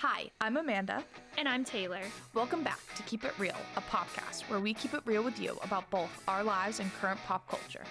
[0.00, 1.04] Hi, I'm Amanda.
[1.38, 2.02] And I'm Taylor.
[2.34, 5.58] Welcome back to Keep It Real, a podcast where we keep it real with you
[5.62, 7.84] about both our lives and current pop culture.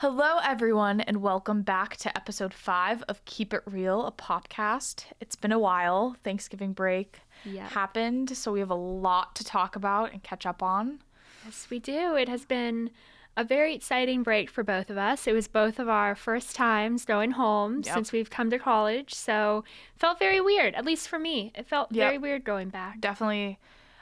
[0.00, 5.06] Hello, everyone, and welcome back to episode five of Keep It Real, a podcast.
[5.20, 6.16] It's been a while.
[6.22, 7.70] Thanksgiving break Yep.
[7.70, 11.00] happened, so we have a lot to talk about and catch up on.
[11.44, 12.14] Yes, we do.
[12.14, 12.90] It has been
[13.36, 15.26] a very exciting break for both of us.
[15.26, 17.94] It was both of our first times going home Yep.
[17.94, 19.64] since we've come to college, so
[19.96, 21.52] felt very weird, at least for me.
[21.54, 22.04] It felt Yep.
[22.06, 23.00] very weird going back.
[23.00, 23.58] Definitely,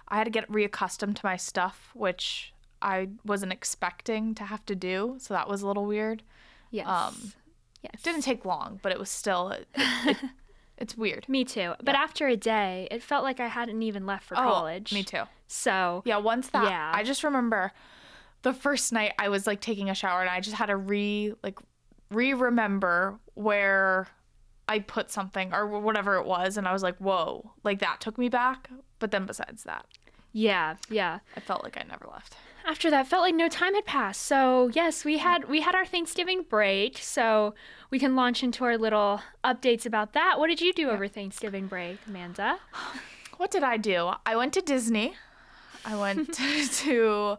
[0.08, 4.74] I had to get reaccustomed to my stuff, which I wasn't expecting to have to
[4.76, 6.22] do, so that was a little weird.
[6.70, 6.86] Yes.
[6.86, 7.32] Um,
[7.82, 7.94] yes.
[7.94, 10.16] It didn't take long, but it was still it, it,
[10.78, 11.28] it's weird.
[11.28, 11.74] me too.
[11.82, 14.90] But after a day, it felt like I hadn't even left for college.
[14.92, 15.22] Oh, me too.
[15.46, 16.92] So, Yeah, once that Yeah.
[16.94, 17.72] I just remember
[18.44, 21.34] the first night I was like taking a shower and I just had to re
[21.42, 21.58] like
[22.10, 24.06] re remember where
[24.68, 28.16] I put something or whatever it was and I was like, "Whoa." Like that took
[28.16, 29.84] me back, but then besides that,
[30.32, 31.18] yeah, yeah.
[31.36, 32.36] I felt like I never left.
[32.66, 35.84] after that felt like no time had passed so yes we had we had our
[35.84, 37.52] thanksgiving break so
[37.90, 41.66] we can launch into our little updates about that what did you do over thanksgiving
[41.66, 42.56] break amanda
[43.36, 44.12] What did I do?
[44.24, 45.14] I went to Disney.
[45.84, 46.32] I went
[46.84, 47.36] to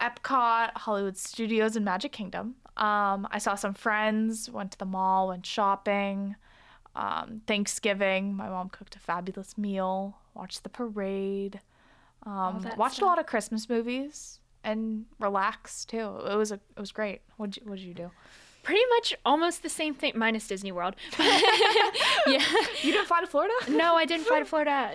[0.00, 2.56] Epcot, Hollywood Studios, and Magic Kingdom.
[2.76, 6.36] Um, I saw some friends, went to the mall, went shopping.
[6.94, 11.60] Um, Thanksgiving, my mom cooked a fabulous meal, watched the parade,
[12.24, 16.18] um, that watched a lot of Christmas movies, and relaxed too.
[16.28, 17.20] It was a, it was great.
[17.36, 18.10] What what did you do?
[18.62, 20.94] Pretty much almost the same thing minus disney world.
[22.26, 22.44] Yeah.
[22.82, 23.54] You didn't fly to Florida?
[23.70, 24.92] no i didn't fly to florida.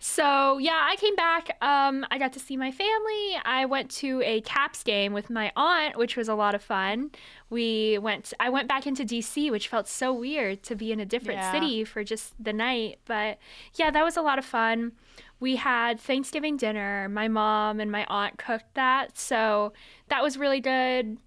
[0.00, 3.36] So yeah i came back um, i got to see my family.
[3.44, 7.10] I went to a caps game with my aunt which was a lot of fun.
[7.50, 11.06] We went i went back into dc which felt so weird to be in a
[11.06, 11.52] different Yeah.
[11.52, 12.98] city for just the night.
[13.06, 13.38] But
[13.74, 14.92] yeah that was a lot of fun.
[15.40, 17.08] We had thanksgiving dinner.
[17.08, 19.18] My mom and my aunt cooked that.
[19.18, 19.72] So
[20.08, 21.18] that was really good.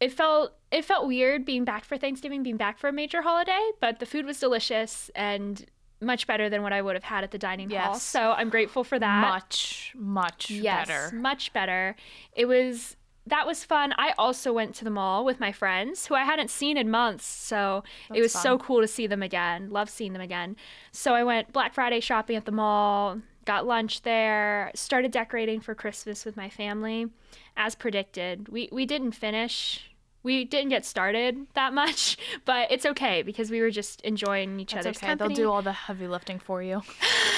[0.00, 3.70] It felt it felt weird being back for Thanksgiving, being back for a major holiday,
[3.80, 5.64] but the food was delicious and
[6.00, 7.94] much better than what I would have had at the dining hall.
[7.94, 9.20] So I'm grateful for that.
[9.20, 11.16] Much, much yes, better.
[11.16, 11.96] much better.
[12.32, 12.96] It was
[13.26, 13.92] that was fun.
[13.98, 17.26] I also went to the mall with my friends who I hadn't seen in months,
[17.26, 19.70] so it That's was so cool to see them again.
[19.70, 20.56] Love seeing them again.
[20.92, 25.74] So I went Black Friday shopping at the mall, got lunch there, started decorating for
[25.74, 27.08] Christmas with my family,
[27.56, 28.48] as predicted.
[28.48, 29.87] We we didn't finish.
[30.28, 34.74] We didn't get started that much, but it's okay because we were just enjoying each
[34.74, 35.06] That's other's okay.
[35.06, 35.34] company.
[35.34, 36.82] They'll do all the heavy lifting for you.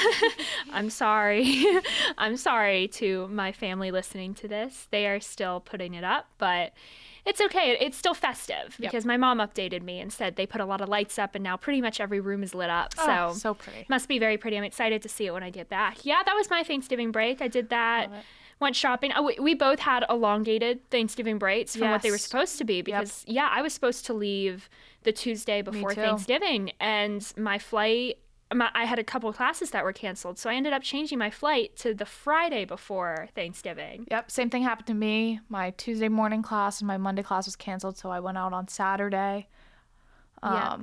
[0.73, 1.65] I'm sorry.
[2.19, 4.89] I'm sorry to my family listening to this.
[4.91, 6.73] They are still putting it up, but
[7.25, 7.77] it's okay.
[7.81, 8.91] It's still festive Yep.
[8.91, 11.45] because my mom updated me and said they put a lot of lights up and
[11.45, 12.93] now pretty much every room is lit up.
[12.99, 13.87] Oh, so so pretty.
[13.89, 14.57] must be very pretty.
[14.59, 16.05] I'm excited to see it when I get back.
[16.05, 17.41] Yeah, that was my Thanksgiving break.
[17.41, 18.11] I did that.
[18.61, 19.13] Went shopping.
[19.17, 22.83] Oh, we, we both had elongated Thanksgiving breaks from what they were supposed to be
[22.83, 24.69] because yeah, I was supposed to leave
[25.03, 25.95] the Tuesday before.
[25.95, 28.19] Thanksgiving and my flight
[28.53, 31.31] my, I had a couple classes that were canceled, so I ended up changing my
[31.31, 34.07] flight to the Friday before Thanksgiving.
[34.11, 35.41] Yep, same thing happened to me.
[35.49, 38.69] My Tuesday morning class and my Monday class was canceled, so I went out on
[38.69, 39.49] Saturday.
[40.43, 40.79] Um, Yeah.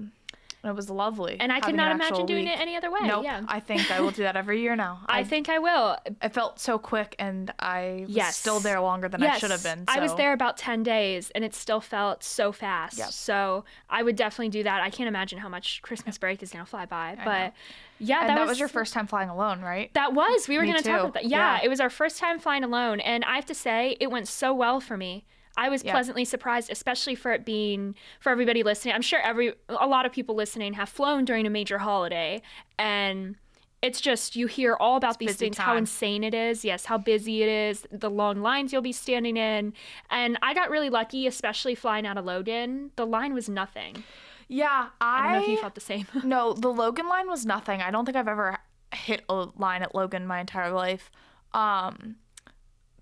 [0.63, 1.38] It was lovely.
[1.40, 2.53] And I could not imagine doing week.
[2.56, 3.00] it any other way.
[3.03, 3.44] Nope, Yeah.
[3.47, 5.00] I think I will do that every year now.
[5.07, 5.97] I I, think I will.
[6.22, 8.35] it felt so quick, and I was Yes.
[8.38, 9.85] still there longer than I should have been.
[9.88, 12.97] I was there about 10 days and it still felt so fast.
[12.97, 13.09] Yep.
[13.12, 14.81] So I would definitely do that.
[14.81, 17.16] I can't imagine how much Christmas break is going to fly by.
[17.16, 17.22] know.
[17.24, 17.53] But
[18.00, 19.94] yeah, And that, that, was, your first time flying alone, right?
[19.94, 20.47] That was.
[20.47, 21.25] We were going to talk about that.
[21.25, 21.66] Yeah, Yeah.
[21.66, 23.00] it was our first time flying alone.
[23.00, 25.25] And I have to say, it went so well for me.
[25.57, 25.91] I was Yeah.
[25.91, 28.94] pleasantly surprised, especially for it being for everybody listening.
[28.94, 32.41] I'm sure every a lot of people listening have flown during a major holiday,
[32.78, 33.35] and
[33.81, 36.63] it's just you hear all about these busy things, how insane it is.
[36.63, 39.73] Yes, how busy it is, the long lines you'll be standing in,
[40.09, 42.92] and I got really lucky, especially flying out of Logan.
[42.95, 44.03] The line was nothing.
[44.48, 46.07] yeah, I I, don't know if you felt the same.
[46.24, 47.81] No, the Logan line was nothing.
[47.81, 48.57] I don't think I've ever
[48.94, 51.12] hit a line at Logan my entire life.
[51.53, 52.15] Um,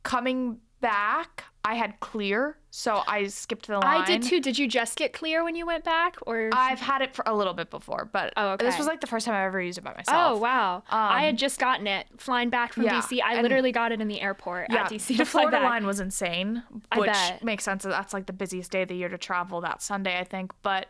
[0.04, 4.02] coming back, I had clear, so I skipped the line.
[4.02, 4.40] I did too.
[4.40, 6.50] Did you just get clear when you went back, or?
[6.54, 9.26] I've had it for a little bit before, but Oh, this was like the first
[9.26, 10.38] time I ever used it by myself.
[10.38, 10.84] Oh wow!
[10.90, 13.20] I Um, had just gotten it flying back from yeah, DC.
[13.24, 15.64] I literally got it in the airport Yeah, at DC the Florida back.
[15.64, 16.62] line was insane,
[16.92, 17.84] I which makes sense.
[17.84, 20.54] That's like the busiest day of the year to travel that Sunday, I think.
[20.62, 20.86] But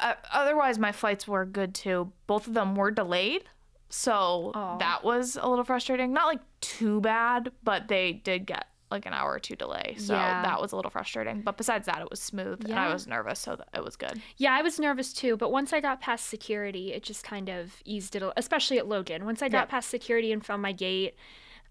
[0.00, 2.10] uh, otherwise, my flights were good too.
[2.26, 3.44] Both of them were delayed,
[3.90, 4.78] so Aw.
[4.78, 6.12] that was a little frustrating.
[6.12, 9.96] Not like too bad, but they did get like an hour or two delay.
[9.98, 10.42] So Yeah.
[10.42, 11.40] that was a little frustrating.
[11.42, 14.20] But besides that, it was smooth and I was nervous, so that it was good.
[14.36, 17.82] Yeah, I was nervous too, but once I got past security, it just kind of
[17.84, 19.24] eased it, especially at Logan.
[19.24, 19.72] Once I got Yeah.
[19.72, 21.14] past security and found my gate,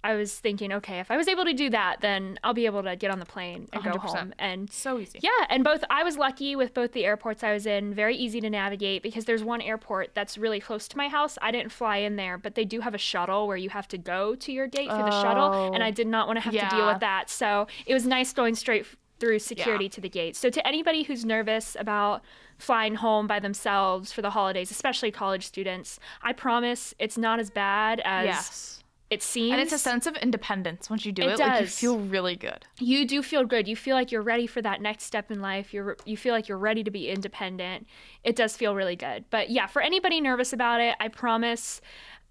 [0.04, 2.82] I was thinking, okay, if I was able to do that, then I'll be able
[2.84, 4.00] to get on the plane and go 100%.
[4.18, 4.34] home.
[4.40, 5.20] And So easy.
[5.22, 8.42] yeah, and both I was lucky with both the airports I was in, very easy
[8.42, 11.38] to navigate because there's one airport that's really close to my house.
[11.42, 13.98] I didn't fly in there, but they do have a shuttle where you have to
[13.98, 15.86] go to your gate through the shuttle, and Oh.
[15.86, 17.30] I did not want to have to deal with that.
[17.30, 18.86] So it was nice going straight
[19.20, 20.36] through security to the gate.
[20.36, 22.24] So to anybody who's nervous about
[22.58, 27.52] flying home by themselves for the holidays, especially college students, I promise it's not as
[27.52, 28.81] bad as Yes.
[29.12, 29.52] It seems.
[29.52, 31.40] And it's a sense of independence once you do It it.
[31.40, 32.66] Like you feel really good.
[32.80, 33.68] you do feel good.
[33.68, 35.74] You feel like you're ready for that next step in life.
[35.74, 37.88] You're you feel like you're ready to be independent.
[38.24, 39.26] It does feel really good.
[39.30, 41.82] But yeah, for anybody nervous about it, I promise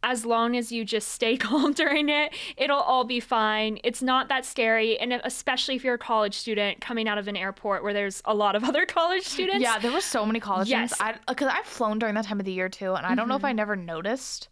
[0.03, 3.79] as long as you just stay calm during it, it'll all be fine.
[3.85, 7.37] It's not that scary, and especially if you're a college student coming out of an
[7.37, 9.61] airport where there's a lot of other college students.
[9.63, 10.95] Yeah, there were so many college Yes.
[10.95, 11.21] students.
[11.27, 13.37] I because I've flown during that time of the year too, and I don't know
[13.37, 13.57] if I mm-hmm.
[13.57, 14.49] never noticed,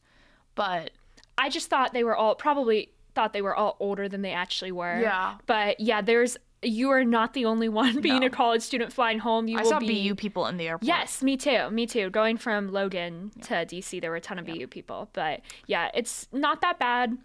[0.54, 0.90] but
[1.38, 4.72] I just thought they were all probably thought they were all older than they actually
[4.72, 5.00] were.
[5.00, 5.36] Yeah.
[5.46, 8.26] But yeah, there's you are not the only one being No.
[8.26, 9.46] a college student flying home.
[9.48, 10.86] You I will saw be BU people in the airport.
[10.86, 11.70] Yes, me too.
[11.70, 12.10] Me too.
[12.10, 15.08] Going from Logan to DC, there were a ton of BU people.
[15.12, 17.16] But yeah, it's not that bad.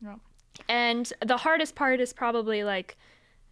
[0.00, 0.20] No.
[0.68, 2.96] And the hardest part is probably like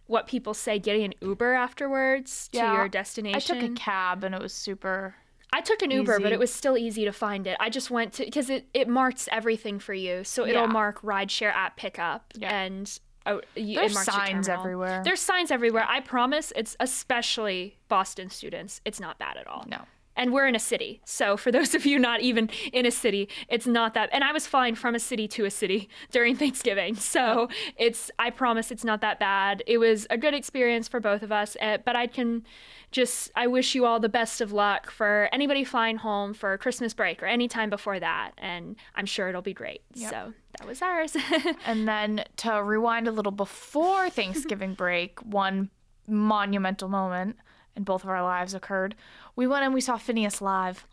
[0.07, 3.57] what people say getting an Uber afterwards to your destination.
[3.57, 5.15] I took a cab and it was super.
[5.51, 7.57] I took an Uber, but it was still easy to find it.
[7.59, 10.23] I just went to because it, it marks everything for you.
[10.23, 10.71] So it'll Yeah.
[10.71, 12.53] mark rideshare app pickup Yeah.
[12.63, 15.01] and oh, you, There's signs everywhere.
[15.03, 15.85] There's signs everywhere.
[15.87, 16.53] I promise.
[16.55, 18.81] It's especially Boston students.
[18.85, 19.81] It's not bad at all No.
[20.19, 21.01] And we're in a city.
[21.05, 24.09] So for those of you not even in a city, it's not that.
[24.11, 28.11] And I was flying from a city to a city during Thanksgiving, so it's.
[28.19, 29.63] I promise it's not that bad.
[29.65, 31.57] It was a good experience for both of us.
[31.61, 32.43] uh, But I can
[32.91, 33.31] just.
[33.35, 37.23] I wish you all the best of luck for anybody flying home for Christmas break
[37.23, 39.81] or any time before that, and I'm sure it'll be great.
[39.95, 40.11] Yep.
[40.11, 41.15] So that was ours.
[41.65, 45.69] And then to rewind a little before Thanksgiving break, one
[46.07, 47.37] monumental moment
[47.79, 48.93] in both of our lives occurred.
[49.35, 50.85] We went and we saw Finneas live.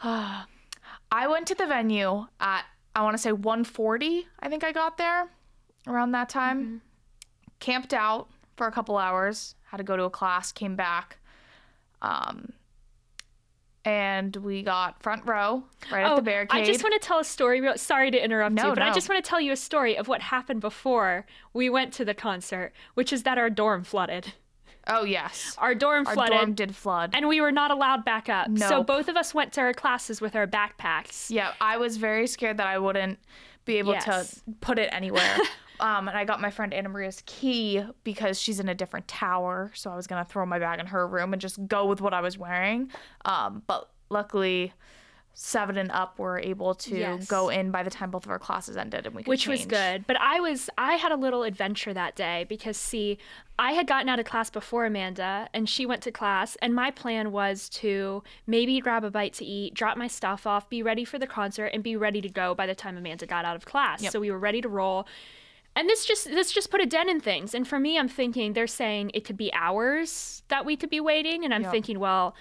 [0.02, 4.26] I went to the venue at I want to say 1:40.
[4.40, 5.28] I think I got there
[5.88, 6.82] around that time.
[7.58, 9.54] Camped out for a couple hours.
[9.64, 10.52] Had to go to a class.
[10.52, 11.18] Came back.
[12.02, 12.52] Um,
[13.84, 16.58] and we got front row right at the barricade.
[16.58, 17.60] Oh, I just want to tell a story.
[17.60, 19.96] real- Sorry to interrupt No, you, but I just want to tell you a story
[19.96, 24.34] of what happened before we went to the concert, which is that our dorm flooded.
[24.86, 27.10] Oh yes, Our dorm our flooded, dorm did flood.
[27.14, 28.48] and we were not allowed back up.
[28.58, 31.30] So both of us went to our classes with our backpacks.
[31.30, 33.18] Yeah, I was very scared that I wouldn't
[33.64, 34.04] be able Yes.
[34.44, 35.36] to put it anywhere.
[35.80, 39.70] um, and I got my friend Anna Maria's key because she's in a different tower,
[39.74, 42.14] so I was gonna throw my bag in her room and just go with what
[42.14, 42.90] I was wearing.
[43.24, 44.72] Um, but luckily,
[45.42, 47.26] seven and up were able to Yes.
[47.26, 49.64] go in by the time both of our classes ended, and we could which was
[49.64, 50.06] good.
[50.06, 53.16] But I was I had a little adventure that day because see,
[53.58, 56.90] I had gotten out of class before Amanda and she went to class and my
[56.90, 61.06] plan was to maybe grab a bite to eat, drop my stuff off, be ready
[61.06, 63.64] for the concert and be ready to go by the time Amanda got out of
[63.64, 64.02] class.
[64.02, 64.12] Yep.
[64.12, 65.06] So we were ready to roll.
[65.74, 67.54] And this just this just put a dent in things.
[67.54, 71.00] And for me, I'm thinking they're saying it could be hours that we could be
[71.00, 71.70] waiting, and I'm Yep.
[71.70, 72.34] thinking, well,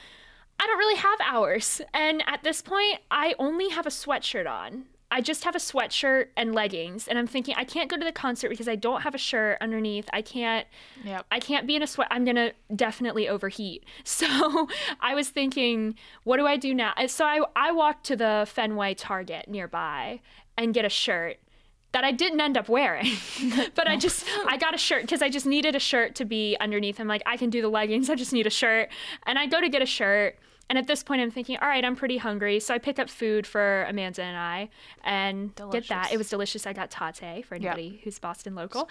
[0.60, 1.82] I don't really have hours.
[1.94, 4.86] And at this point, I only have a sweatshirt on.
[5.12, 8.12] I just have a sweatshirt and leggings, and I'm thinking I can't go to the
[8.12, 10.08] concert because I don't have a shirt underneath.
[10.14, 10.68] I can't
[11.04, 11.26] Yep.
[11.32, 12.10] I can't be in a sweat.
[12.12, 13.86] I'm going to definitely overheat.
[14.04, 14.68] So
[15.00, 16.94] I was thinking, what do I do now?
[17.08, 20.20] So I, I walked to the Fenway Target nearby
[20.58, 21.38] and get a shirt
[21.94, 23.08] that I didn't end up wearing.
[23.76, 26.58] but I just, I got a shirt because I just needed a shirt to be
[26.60, 27.00] underneath.
[27.00, 28.10] I'm like, I can do the leggings.
[28.10, 28.90] I just need a shirt.
[29.26, 30.38] And I go to get a shirt.
[30.70, 32.60] And at this point, I'm thinking, all right, I'm pretty hungry.
[32.60, 34.70] So I pick up food for Amanda and I
[35.04, 36.12] and get that.
[36.14, 36.68] It was delicious.
[36.68, 38.88] I got Tatte for anybody who's Boston local.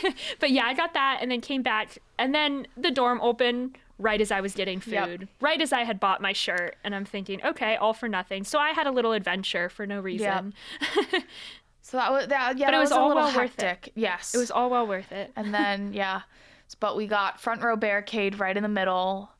[0.40, 1.98] but yeah, I got that and then came back.
[2.18, 5.28] And then the dorm opened right as I was getting food, Yep.
[5.40, 6.76] right as I had bought my shirt.
[6.82, 8.42] And I'm thinking, okay, all for nothing.
[8.44, 10.52] So I had a little adventure for no reason.
[11.82, 12.56] So that was that.
[12.58, 13.92] Yeah, But it that was a all well worth it.
[13.96, 15.32] Yes, It was all well worth it.
[15.34, 16.20] And then yeah,
[16.78, 19.30] but we got front row barricade right in the middle.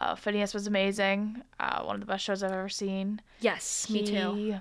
[0.00, 1.42] Uh, Finneas was amazing.
[1.58, 3.20] Uh, one of the best shows I've ever seen.
[3.40, 4.34] Yes, me too.
[4.34, 4.56] He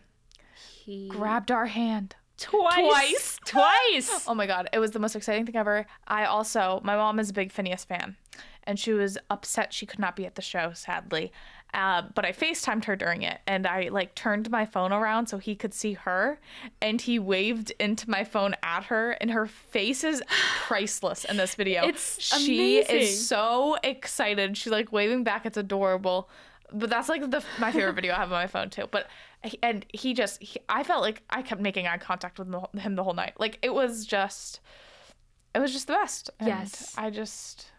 [0.83, 2.75] He, grabbed our hand Twice.
[2.75, 3.39] Twice.
[3.45, 4.25] Twice.
[4.27, 5.85] Oh my god, it was the most exciting thing ever.
[6.07, 8.15] I also, my mom is a big Finneas fan,
[8.63, 11.31] and she was upset she could not be at the show, sadly.
[11.73, 15.37] Uh, but I FaceTimed her during it, and I like turned my phone around so
[15.37, 16.39] he could see her,
[16.81, 20.23] and he waved into my phone at her, and her face is
[20.63, 21.85] priceless in this video.
[21.85, 22.95] It's she amazing.
[22.97, 24.57] is so excited.
[24.57, 25.45] She's like waving back.
[25.45, 26.29] It's adorable.
[26.71, 28.87] But that's like the my favorite video I have on my phone too.
[28.91, 29.07] But
[29.63, 32.47] and he just he, I felt like I kept making eye contact with
[32.77, 33.33] him the whole night.
[33.39, 34.59] Like it was just
[35.55, 36.29] it was just the best.
[36.39, 36.93] And Yes.
[36.97, 37.71] I just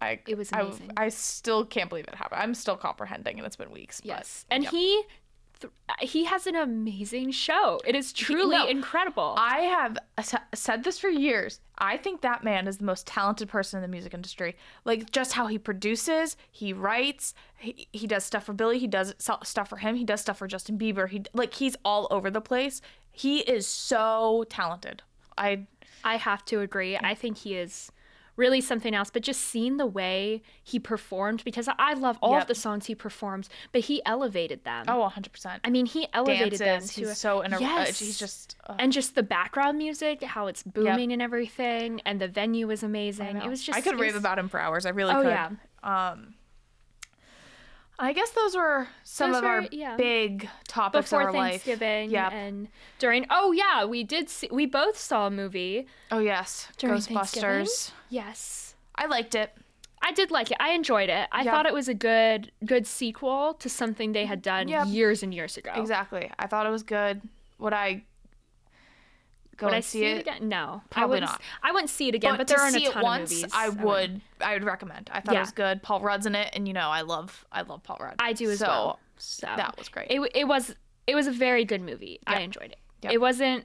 [0.00, 0.90] I It was I- amazing.
[0.96, 2.40] I, still can't believe it happened.
[2.42, 4.00] I'm still comprehending and it's been weeks.
[4.04, 4.44] Yes.
[4.48, 4.70] But, And yeah.
[4.70, 5.02] he
[5.60, 7.80] th- he has an amazing show.
[7.84, 9.34] It is truly no, incredible.
[9.36, 9.98] I have
[10.54, 11.60] said this for years.
[11.78, 14.56] I think that man is the most talented person in the music industry.
[14.84, 19.14] Like just how he produces, he writes, he, he does stuff for Billie, he does
[19.18, 21.08] stuff for him, he does stuff for Justin Bieber.
[21.08, 22.80] He like he's all over the place.
[23.10, 25.02] He is so talented.
[25.36, 25.66] I
[26.04, 26.96] I have to agree.
[26.96, 27.90] I think he is
[28.38, 29.10] really something else.
[29.10, 32.42] But just seeing the way he performed, because I love all Yep.
[32.42, 34.86] of the songs he performs, but he elevated them.
[34.88, 35.60] oh 100%.
[35.64, 37.90] I mean, he elevated Dances, them to he's so in a, yes.
[37.90, 42.18] uh, he's just uh, and just the background music, how it's booming and everything, and
[42.20, 43.36] the venue was amazing.
[43.36, 44.86] It was just I could rave was- about him for hours.
[44.86, 45.28] I really Oh, could.
[45.28, 45.50] yeah.
[45.82, 46.34] Um
[48.00, 49.96] I guess those were some Those of our yeah.
[49.96, 51.62] big topics before life.
[51.62, 52.32] Thanksgiving Yep.
[52.32, 53.26] and during.
[53.30, 54.28] Oh yeah, we did.
[54.30, 57.90] See, we both saw a movie Oh yes, during Ghostbusters.
[58.08, 58.74] Yes.
[58.94, 59.52] I liked it.
[60.00, 60.56] I did like it.
[60.60, 61.28] I enjoyed it.
[61.32, 61.50] I Yeah.
[61.50, 64.86] thought it was a good good sequel to something they had done Yep.
[64.88, 65.72] years and years ago.
[65.74, 66.30] Exactly.
[66.38, 67.20] I thought it was good.
[67.58, 68.04] Would I
[69.58, 70.16] go Would and I see, see it?
[70.16, 70.48] it again?
[70.48, 71.38] No, I Probably wouldn't.
[71.62, 72.36] I wouldn't see it again.
[72.38, 73.52] But, to there are see a it ton once, of movies.
[73.54, 74.20] I would.
[74.40, 75.10] I would recommend.
[75.12, 75.40] I thought Yeah.
[75.40, 75.82] it was good.
[75.82, 77.44] Paul Rudd's in it, and you know I love.
[77.52, 78.14] I love Paul Rudd.
[78.18, 78.98] I do as so, well.
[79.18, 80.10] So That was great.
[80.10, 80.74] It it was
[81.06, 82.20] it was a very good movie.
[82.26, 82.78] I enjoyed it.
[83.02, 83.12] Yep.
[83.12, 83.64] It wasn't.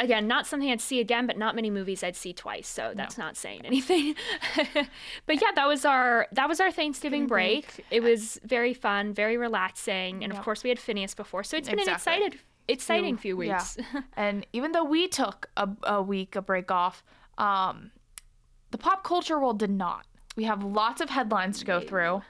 [0.00, 3.18] Again, not something I'd see again, but not many movies I'd see twice, so that's
[3.18, 4.14] not saying anything.
[5.26, 7.84] but yeah, that was our that was our Thanksgiving break.
[7.90, 11.68] It was very fun, very relaxing, and of course we had Finneas before, so it's
[11.68, 12.12] been an Exactly.
[12.14, 13.56] excited exciting few yeah.
[13.56, 13.76] weeks.
[14.16, 17.02] and even though we took a, a week a break off,
[17.38, 17.90] um,
[18.70, 20.06] the pop culture world did not.
[20.36, 22.22] We have lots of headlines to go through.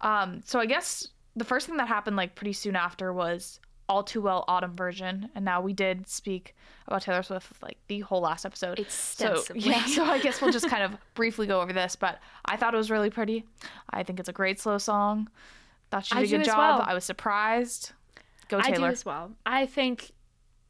[0.00, 4.02] Um, so I guess the first thing that happened like pretty soon after was all
[4.02, 6.56] too well autumn version, and now we did speak
[6.86, 8.84] about Taylor Swift like the whole last episode.
[8.88, 11.94] So yeah, so I guess we'll just kind of briefly go over this.
[11.94, 13.44] But I thought it was really pretty.
[13.90, 15.28] I think it's a great slow song.
[15.90, 16.56] Thought she did a good job.
[16.56, 16.84] well.
[16.88, 17.92] I was surprised.
[18.52, 19.32] Go I do as well.
[19.46, 20.10] I think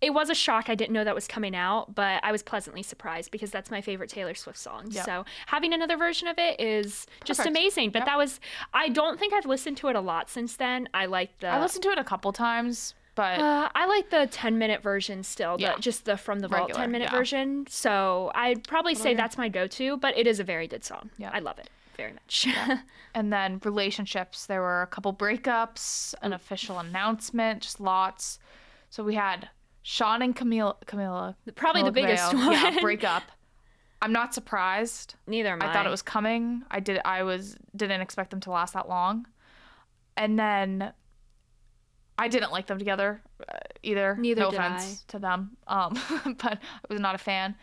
[0.00, 0.68] it was a shock.
[0.68, 3.80] I didn't know that was coming out, but I was pleasantly surprised because that's my
[3.80, 4.86] favorite Taylor Swift song.
[4.90, 5.04] Yep.
[5.04, 7.56] So having another version of it is just Perfect.
[7.56, 7.90] amazing.
[7.90, 8.06] But Yep.
[8.06, 8.40] that was,
[8.74, 10.88] I don't think I've listened to it a lot since then.
[10.92, 11.48] I like the.
[11.48, 15.22] I listened to it a couple times, but Uh, I like the 10 minute version
[15.22, 15.76] still, the, Yeah.
[15.78, 17.18] just the from the vault Regular, 10 minute yeah.
[17.18, 17.66] version.
[17.68, 21.10] So I'd probably say that's my go to, but it is a very good song.
[21.16, 21.30] Yeah.
[21.32, 22.48] I love it very much.
[23.14, 28.38] And then relationships, there were a couple breakups, an official announcement, just lots.
[28.88, 29.50] So we had
[29.82, 32.76] Shawn and Camila, Camila Probably the biggest Cabello, one.
[32.80, 33.24] break up.
[34.00, 35.14] I'm not surprised.
[35.26, 35.68] Neither am I.
[35.68, 36.62] I thought it was coming.
[36.70, 37.00] I did.
[37.04, 39.26] I was didn't expect them to last that long.
[40.16, 40.92] And then
[42.18, 44.16] I didn't like them together uh, either.
[44.18, 45.98] Neither no did offense to them, um,
[46.42, 46.58] but I
[46.88, 47.54] was not a fan.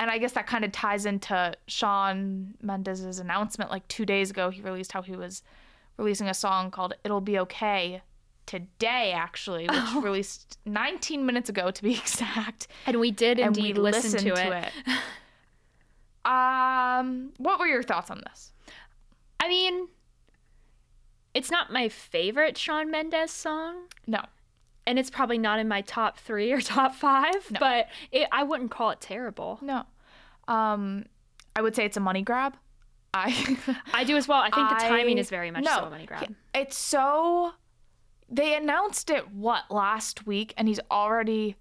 [0.00, 3.70] And I guess that kind of ties into Shawn Mendes's announcement.
[3.70, 5.42] Like two days ago, he released how he was
[5.98, 8.00] releasing a song called "It'll Be Okay"
[8.46, 10.00] today, actually, which Oh.
[10.00, 12.66] released 19 minutes ago to be exact.
[12.86, 14.72] And we did And indeed we listen listened to it.
[16.24, 18.52] Um, what were your thoughts on this?
[19.38, 19.88] I mean,
[21.34, 24.20] it's not my favorite Shawn Mendes song, No,
[24.90, 27.60] and it's probably not in my top three or top five, No.
[27.60, 29.58] but it, I wouldn't call it terrible.
[29.62, 29.84] no.
[30.48, 31.06] Um,
[31.54, 32.56] I would say it's a money grab.
[33.14, 33.56] I
[33.94, 34.40] I do as well.
[34.40, 36.34] I think the timing is very much no, so a money grab.
[36.54, 37.52] It's so
[38.28, 41.56] they announced it what last week and he's already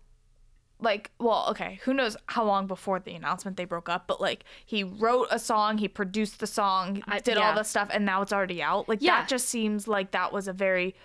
[0.82, 4.44] like well okay who knows how long before the announcement they broke up but like
[4.66, 8.22] he wrote a song he produced the song I- did all the stuff and now
[8.22, 9.20] it's already out like Yeah.
[9.22, 10.96] that just seems like that was a very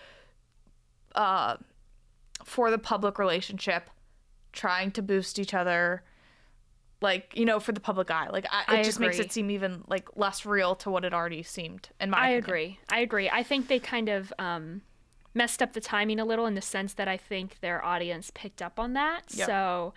[1.15, 1.57] uh
[2.43, 3.91] for the public relationship
[4.53, 6.03] trying to boost each other
[7.01, 9.51] like you know for the public eye like I, it I just makes it seem
[9.51, 12.45] even like less real to what it already seemed in my I opinion.
[12.45, 12.79] agree.
[12.91, 13.31] I agree.
[13.31, 14.83] I think they kind of um,
[15.35, 18.63] messed up the timing a little in the sense that I think their audience picked
[18.63, 19.23] up on that.
[19.31, 19.47] Yep.
[19.47, 19.93] So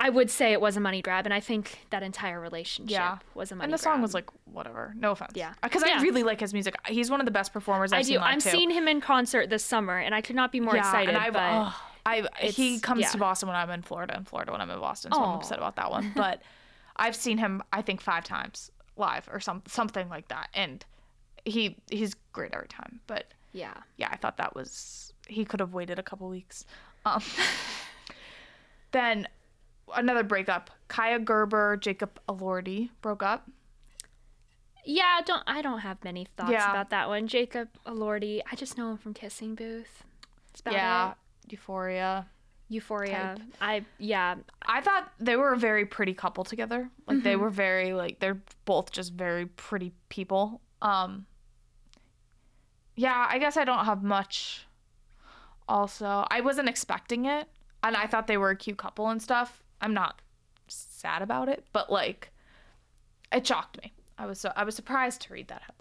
[0.00, 3.18] I would say it was a money grab, and I think that entire relationship Yeah.
[3.34, 3.64] was a money grab.
[3.64, 3.94] And the grab.
[3.94, 4.92] song was like whatever.
[4.96, 5.32] No offense.
[5.34, 5.54] Yeah.
[5.62, 6.74] Because I really like his music.
[6.88, 8.18] He's one of the best performers I've I do.
[8.18, 8.50] I'm too.
[8.50, 11.14] seeing him in concert this summer, and I could not be more Yeah, excited.
[11.14, 11.72] and I've- but.
[12.06, 13.08] I he comes yeah.
[13.12, 15.56] to Boston when I'm in Florida and Florida when I'm in Boston, so I'm upset
[15.56, 16.12] about that one.
[16.16, 16.42] But
[16.96, 20.84] I've seen him I think five times live or some something like that, and
[21.46, 23.00] he he's great every time.
[23.06, 23.72] But Yeah.
[23.96, 26.66] yeah, I thought that was he could have waited a couple weeks.
[27.06, 27.22] Um,
[28.92, 29.26] then
[29.94, 33.48] another breakup: Kaia Gerber, Jacob Elordi broke up.
[34.86, 36.70] Yeah, don't I don't have many thoughts Yeah.
[36.70, 37.26] about that one.
[37.26, 40.04] Jacob Elordi, I just know him from Kissing Booth.
[40.70, 41.52] Yeah, it.
[41.52, 42.26] Euphoria.
[42.68, 43.36] Euphoria.
[43.60, 44.36] I yeah,
[44.66, 46.90] I thought they were a very pretty couple together.
[47.06, 47.24] Like Mm-hmm.
[47.24, 50.60] they were very like they're both just very pretty people.
[50.82, 51.26] Um
[52.96, 54.66] Yeah, I guess I don't have much
[55.66, 56.26] also.
[56.30, 57.48] I wasn't expecting it
[57.82, 59.62] and I thought they were a cute couple and stuff.
[59.80, 60.20] I'm not
[60.68, 62.30] sad about it, but like
[63.32, 63.92] it shocked me.
[64.18, 65.80] I was so I was surprised to read that headline.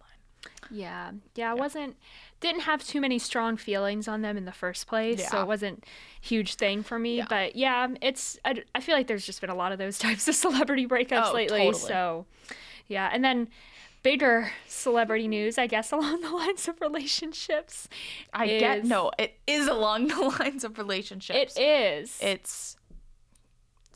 [0.72, 1.96] Yeah, yeah, I wasn't
[2.40, 5.86] didn't have too many strong feelings on them in the first place, so it wasn't
[6.20, 7.18] huge thing for me.
[7.18, 7.26] Yeah.
[7.30, 9.98] But yeah, um, it's I, I feel like there's just been a lot of those
[10.00, 11.60] types of celebrity breakups Oh, lately.
[11.60, 11.74] totally.
[11.88, 12.26] So
[12.88, 13.50] yeah, and then
[14.02, 17.88] bigger celebrity news, I guess, along the lines of relationships.
[18.34, 21.56] I get no, it is along the lines of relationships.
[21.56, 22.76] It is It's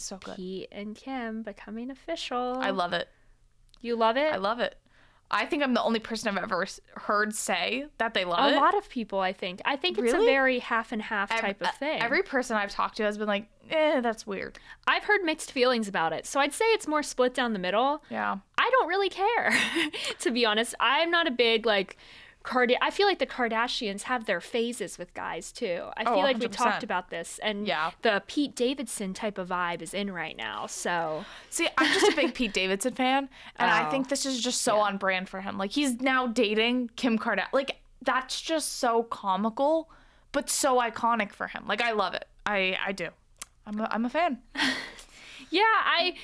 [0.04, 0.36] so good.
[0.36, 2.58] Pete and Kim becoming official.
[2.60, 3.10] I love it.
[3.82, 4.34] you love it.
[4.34, 4.76] I love it.
[5.30, 8.56] I think I'm the only person I've ever heard say that they love a it.
[8.56, 9.62] A lot of people, I think.
[9.66, 12.02] I think it's a very half and half Ev- type of uh, thing.
[12.02, 15.90] Every person I've talked to has been like, "Eh, that's weird." I've heard mixed feelings
[15.90, 18.04] about it, so I'd say it's more split down the middle.
[18.10, 18.38] Yeah.
[18.58, 19.52] I don't really care,
[20.20, 20.76] to be honest.
[20.80, 21.98] I'm not a big like
[22.48, 22.74] Card.
[22.82, 25.90] I feel like the Kardashians have their phases with guys too.
[25.98, 26.52] I Oh, feel like we 100%.
[26.52, 27.92] talked about this, and Yeah.
[28.02, 30.66] the Pete Davidson type of vibe is in right now.
[30.66, 33.92] So See, I'm just a big Pete Davidson fan, and I Oh.
[33.92, 35.58] think this is just so on brand for him.
[35.58, 37.52] Like he's now dating Kim Kardashian.
[37.54, 39.90] Like that's just so comical,
[40.32, 41.66] but so iconic for him.
[41.68, 42.26] Like I love it.
[42.46, 43.10] I I do.
[43.66, 44.38] I'm a, I'm a fan.
[45.50, 46.16] yeah, I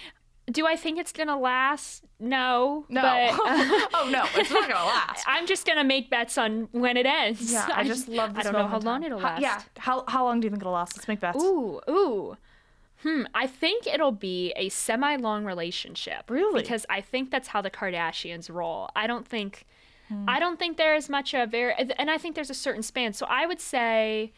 [0.51, 0.65] do.
[0.67, 2.03] I think it's gonna last.
[2.19, 3.01] No, No.
[3.01, 3.31] but
[3.93, 5.23] oh no, it's not gonna last.
[5.27, 7.51] I'm just gonna make bets on when it ends.
[7.51, 8.33] Yeah, I just love.
[8.35, 9.03] This I don't know how long time.
[9.03, 9.41] it'll How- last.
[9.41, 10.97] yeah, how how long do you think it'll last?
[10.97, 11.41] Let's make bets.
[11.43, 12.37] Ooh, ooh.
[13.01, 13.23] Hmm.
[13.33, 16.29] I think it'll be a semi long relationship.
[16.29, 16.61] Really?
[16.61, 18.89] Because I think that's how the Kardashians roll.
[18.95, 19.65] I don't think
[20.09, 20.25] Hmm.
[20.27, 23.13] I don't think there is much of very and I think there's a certain span.
[23.13, 24.33] So I would say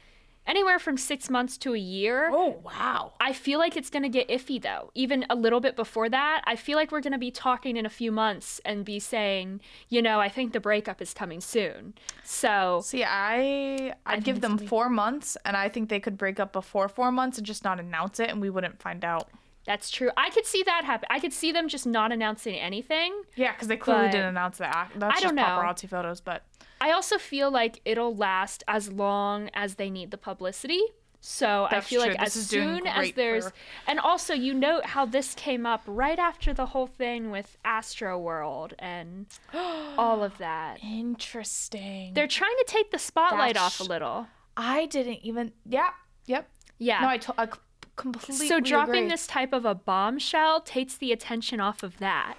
[0.47, 2.29] anywhere from six months to a year.
[2.31, 3.13] Oh wow.
[3.19, 4.91] I feel like it's gonna get iffy though.
[4.95, 7.89] Even a little bit before that, I feel like we're gonna be talking in a
[7.89, 11.93] few months and be saying, you know, I think the breakup is coming soon.
[12.23, 16.17] So See, I I'd think give them be- four months, and I think they could
[16.17, 19.29] break up before four months and just not announce it, and we wouldn't find out.
[19.65, 20.12] that's true.
[20.15, 21.08] I could see that happen.
[21.10, 23.19] I could see them just not announcing anything.
[23.36, 24.91] Yeah, because they clearly didn't announce that.
[24.95, 25.41] That's I don't just know.
[25.43, 26.43] paparazzi photos, but
[26.81, 30.81] I also feel like it'll last as long as they need the publicity.
[31.21, 32.11] So That's I feel true.
[32.11, 33.53] like This as soon as there's for-
[33.88, 38.73] and also you note how this came up right after the whole thing with Astroworld
[38.77, 39.25] and
[39.97, 40.77] all of that.
[40.83, 42.13] interesting.
[42.13, 44.27] They're trying to take the spotlight off a little.
[44.55, 45.51] I didn't even.
[45.65, 45.89] Yeah.
[46.27, 46.47] Yep.
[46.77, 46.99] Yeah.
[47.01, 47.47] No, I, to- I
[47.95, 48.47] completely.
[48.47, 49.09] so dropping agree.
[49.09, 52.35] this type of a bombshell takes the attention off of that.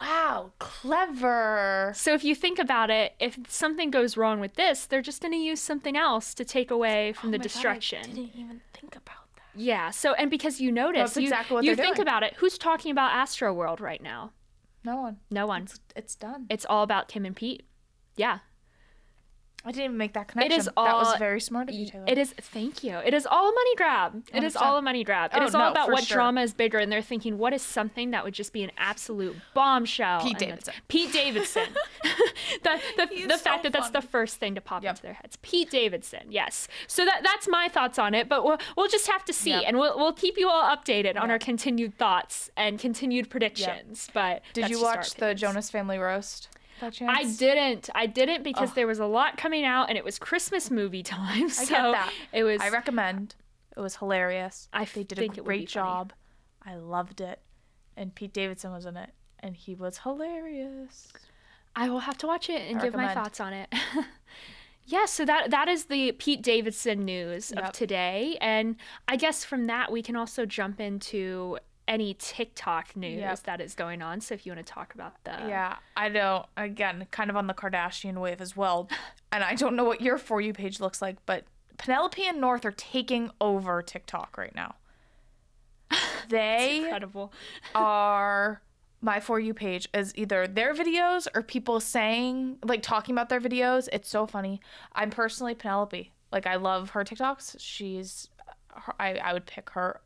[0.00, 1.92] Wow, clever.
[1.94, 5.32] So if you think about it, if something goes wrong with this, they're just going
[5.32, 8.60] to use something else to take away from Oh the my God, I didn't even
[8.72, 9.42] think about that.
[9.54, 9.90] Yeah.
[9.90, 12.08] So and because you notice, That's you, exactly what you think doing.
[12.08, 12.34] about it.
[12.38, 14.32] Who's talking about Astroworld right now?
[14.84, 15.18] No one.
[15.30, 15.62] No one.
[15.62, 16.46] It's, it's done.
[16.48, 17.64] It's all about Kim and Pete.
[18.16, 18.38] Yeah.
[19.62, 20.58] I didn't even make that connection.
[20.58, 22.04] is that was very smart of you, Taylor.
[22.08, 22.32] It is.
[22.32, 22.96] Thank you.
[22.96, 24.12] It is all a money grab.
[24.32, 24.62] Oh, it is 100%.
[24.62, 25.32] all a money grab.
[25.34, 26.14] It Oh, is all no, about what sure.
[26.16, 29.36] drama is bigger, and they're thinking, what is something that would just be an absolute
[29.52, 30.22] bombshell?
[30.22, 30.74] Pete And Davidson.
[30.88, 31.68] Pete Davidson.
[32.62, 34.90] the the, the so fact that that's the first thing to pop Yep.
[34.92, 35.36] into their heads.
[35.42, 36.28] Pete Davidson.
[36.30, 36.66] Yes.
[36.86, 38.28] So that that's my thoughts on it.
[38.30, 39.64] But we'll we'll just have to see, Yep.
[39.66, 44.08] and we'll we'll keep you all updated on our continued thoughts and continued predictions.
[44.14, 45.34] But Did that's you just watch the.
[45.34, 46.48] Jonas Family roast?
[46.80, 47.10] By chance?
[47.18, 47.90] I didn't.
[47.94, 48.74] I didn't because Oh.
[48.74, 51.44] there was a lot coming out and it was Christmas movie time.
[51.44, 52.12] I So get that.
[52.32, 53.34] it was I recommend.
[53.76, 54.68] It was hilarious.
[54.72, 56.12] I they did think a it would be great job.
[56.66, 57.40] I loved it,
[57.96, 61.08] and Pete Davidson was in it, and he was hilarious.
[61.76, 63.72] I will have to watch it and I give my thoughts on it.
[64.86, 69.66] yeah, so that that is the Pete Davidson news of today, and I guess from
[69.66, 71.58] that we can also jump into
[71.90, 73.42] any TikTok news Yep.
[73.42, 74.20] that is going on.
[74.20, 76.46] So if you want to talk about the Yeah, I know.
[76.56, 78.88] Again, kind of on the Kardashian wave as well,
[79.32, 81.44] and I don't know what your for you page looks like, but
[81.78, 84.76] Penelope and North are taking over TikTok right now.
[86.28, 87.32] They incredible.
[87.74, 88.62] are
[89.00, 93.40] my for you page is either their videos or people saying like talking about their
[93.40, 93.88] videos.
[93.92, 94.60] It's so funny.
[94.92, 96.12] I'm personally Penelope.
[96.30, 97.56] Like I love her TikToks.
[97.58, 98.28] She's
[98.68, 100.00] her, I I would pick her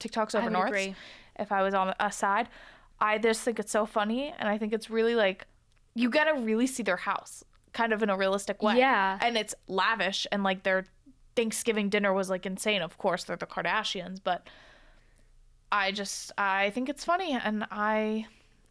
[0.00, 0.94] TikToks over agree.
[1.38, 2.48] If I was on a side.
[3.00, 5.46] I just think it's so funny, and I think it's really like
[5.94, 8.76] you gotta really see their house, kind of in a realistic way.
[8.78, 9.18] Yeah.
[9.20, 10.84] and it's lavish, and like their
[11.36, 12.82] Thanksgiving dinner was like insane.
[12.82, 14.48] Of course, they're the Kardashians, but
[15.70, 18.26] I just I think it's funny, and I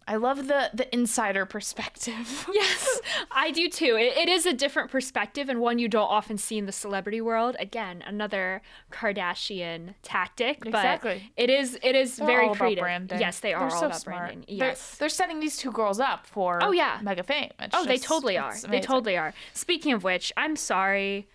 [0.09, 2.47] I love the the insider perspective.
[2.53, 2.99] Yes,
[3.31, 3.95] I do too.
[3.99, 7.19] It, it is a different perspective and one you don't often see in the celebrity
[7.21, 7.55] world.
[7.59, 11.31] Again, another Kardashian tactic, but Exactly.
[11.37, 12.81] it is it is They're very all about creative.
[12.81, 13.19] branding.
[13.19, 14.17] Yes, they are They're all so about smart.
[14.27, 14.57] branding.
[14.57, 14.95] They're- Yes.
[14.97, 16.99] They're, setting these two girls up for Oh, yeah.
[17.01, 17.49] mega fame.
[17.59, 18.53] It's Oh, they totally are.
[18.67, 19.33] They totally are.
[19.53, 21.27] Speaking of which, I'm sorry.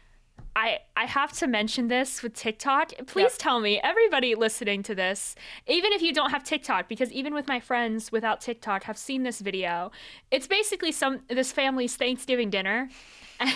[0.55, 2.93] I I have to mention this with TikTok.
[3.07, 3.39] Please Yep.
[3.39, 5.35] tell me, everybody listening to this,
[5.67, 9.23] even if you don't have TikTok, because even with my friends without TikTok have seen
[9.23, 9.91] this video.
[10.31, 12.91] It's basically some this family's Thanksgiving dinner.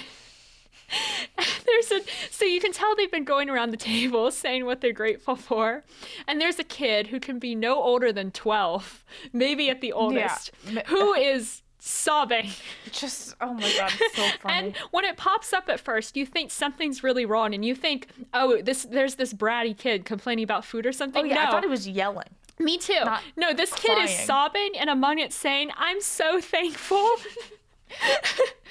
[1.66, 4.92] there's a so you can tell they've been going around the table saying what they're
[4.92, 5.82] grateful for
[6.28, 10.52] and there's a kid who can be no older than 12 maybe at the oldest
[10.72, 12.50] Ma- who is sobbing
[12.90, 14.54] Just oh my god, it's so funny.
[14.68, 18.08] and when it pops up at first, you think something's really wrong, and you think,
[18.34, 21.50] "Oh, this there's this bratty kid complaining about food or something." oh yeah, no, I
[21.50, 22.28] thought he was yelling.
[22.58, 23.04] me too.
[23.04, 27.08] not No, this kid is sobbing, and among it saying, "I'm so thankful."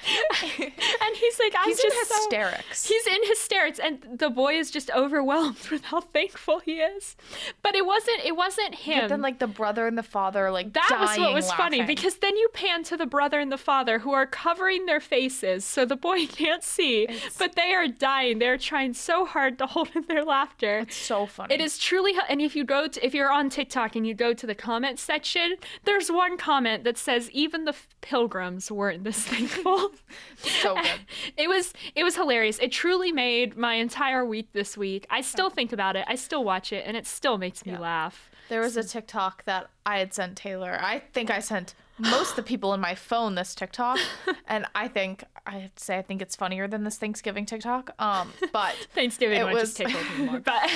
[0.60, 2.86] and he's like, "I'm He's in just so-" hysterics.
[2.86, 7.16] He's in hysterics, and the boy is just overwhelmed with how thankful he is.
[7.62, 8.24] But it wasn't.
[8.24, 9.02] It wasn't him.
[9.02, 12.16] But then like the brother and the father like That was what was funny because
[12.16, 15.84] then you pan to the brother and the father who are covering their faces so
[15.84, 18.38] the boy can't see, but they are dying.
[18.38, 20.78] They're trying so hard to hold in their laughter.
[20.80, 21.54] it's so funny.
[21.54, 24.32] It is truly, and if you go to, if you're on TikTok and you go
[24.34, 29.85] to the comment section, there's one comment that says even the pilgrims weren't this thankful.
[30.36, 31.00] so good.
[31.36, 32.58] it was, it was hilarious.
[32.58, 35.06] It truly made my entire week this week.
[35.10, 36.04] I still think about it.
[36.08, 38.30] I still watch it, and it still makes me laugh.
[38.48, 40.78] There was a TikTok that I had sent Taylor.
[40.80, 43.98] I think I sent most of the people in my phone this TikTok,
[44.46, 47.90] and I think I'd say I think it's funnier than this Thanksgiving TikTok.
[47.98, 50.70] Um, but Thanksgiving It was- just tickled me more, but.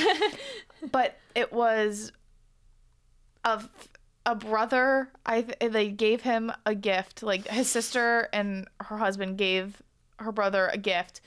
[0.91, 2.13] but it was
[3.45, 3.63] a
[4.27, 5.11] a brother.
[5.27, 7.23] I th- they gave him a gift.
[7.23, 9.81] Like his sister and her husband gave
[10.19, 11.21] her brother a gift,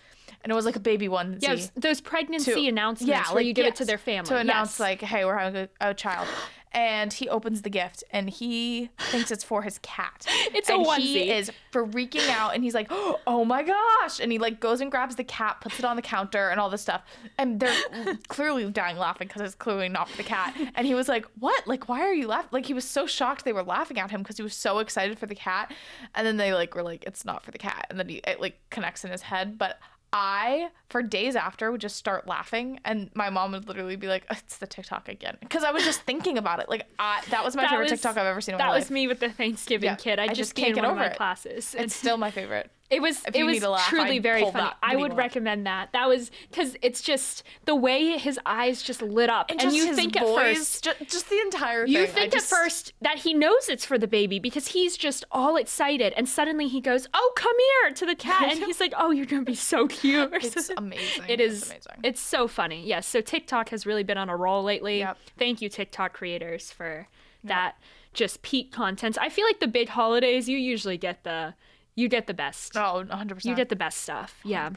[0.44, 3.66] and it was like a baby one Yeah, those pregnancy to- announcements where you give
[3.66, 4.28] it to their family.
[4.30, 4.80] to announce Yes.
[4.80, 6.28] like, "Hey, we're having a, a child,"
[6.74, 10.26] and he opens the gift and he thinks it's for his cat.
[10.54, 11.00] It's a onesie.
[11.00, 14.92] He is freaking out and he's like, "Oh my gosh!" And he like goes and
[14.92, 17.02] grabs the cat, puts it on the counter, and all this stuff.
[17.38, 20.56] And they're clearly dying laughing because it's clearly not for the cat.
[20.76, 21.66] And he was like, "What?
[21.68, 24.22] Like, why are you laughing?" Like he was so shocked they were laughing at him
[24.22, 25.74] because he was so excited for the cat.
[26.16, 28.40] And then they like were like, "It's not for the cat," and then he it
[28.40, 29.80] like connects in his head, but.
[30.14, 34.26] I, for days after, would just start laughing, and my mom would literally be like,
[34.30, 36.70] "It's the TikTok again," because I was just thinking about it.
[36.70, 38.84] Like, I, that was my That favorite was- TikTok I've ever seen in That was
[38.86, 38.92] life.
[38.92, 40.20] me with the Thanksgiving Yeah, kid.
[40.20, 41.18] I, I just just can't get over my it.
[41.18, 41.74] classes.
[41.78, 42.70] It's still my favorite.
[42.94, 44.70] It was it was laugh, truly I'd very funny.
[44.84, 45.92] I would recommend that.
[45.94, 49.94] That was because it's just the way his eyes just lit up, and, just you
[49.96, 50.84] think at first.
[50.84, 51.96] ju- just, the entire thing.
[51.96, 55.26] You think just- at first that he knows it's for the baby because he's just
[55.32, 58.94] all excited, and suddenly he goes, "Oh, come here!" to the cat, and he's like,
[58.98, 61.26] "Oh, you're gonna be so cute." it's amazing.
[61.28, 61.64] It is.
[61.64, 62.02] It's amazing.
[62.04, 62.86] It's so funny.
[62.86, 63.08] Yes.
[63.08, 65.00] So TikTok has really been on a roll lately.
[65.00, 65.18] Yep.
[65.38, 67.08] Thank you, TikTok creators, for
[67.44, 67.76] that
[68.14, 69.18] just peak content.
[69.20, 71.56] I feel like the big holidays, you usually get the
[71.96, 72.76] you get the best.
[72.78, 73.36] oh, 100.
[73.36, 74.40] percent You get the best stuff.
[74.44, 74.70] Yeah.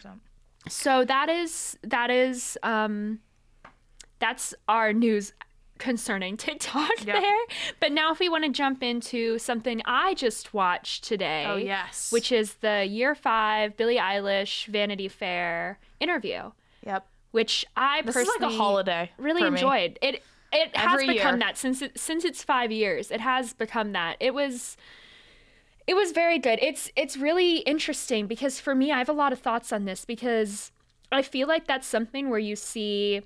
[0.68, 3.20] So that is that is um
[4.18, 5.32] that's our news
[5.78, 7.20] concerning TikTok Yep.
[7.22, 7.44] there.
[7.80, 11.44] But now if we want to jump into something I just watched today.
[11.46, 12.10] Oh yes.
[12.10, 16.50] Which is the year five Billie Eilish Vanity Fair interview,
[16.84, 17.06] Yep.
[17.32, 19.10] which I This is personally like a holiday.
[19.18, 19.58] really for me.
[19.58, 19.98] enjoyed.
[20.02, 21.38] It it Every has become year.
[21.46, 23.10] that since it, since it's 5 years.
[23.10, 24.16] It has become that.
[24.20, 24.76] It was
[25.86, 26.58] it was very good.
[26.60, 30.04] It's it's really interesting because for me I have a lot of thoughts on this
[30.04, 30.72] because
[31.12, 33.22] I feel like that's something where you see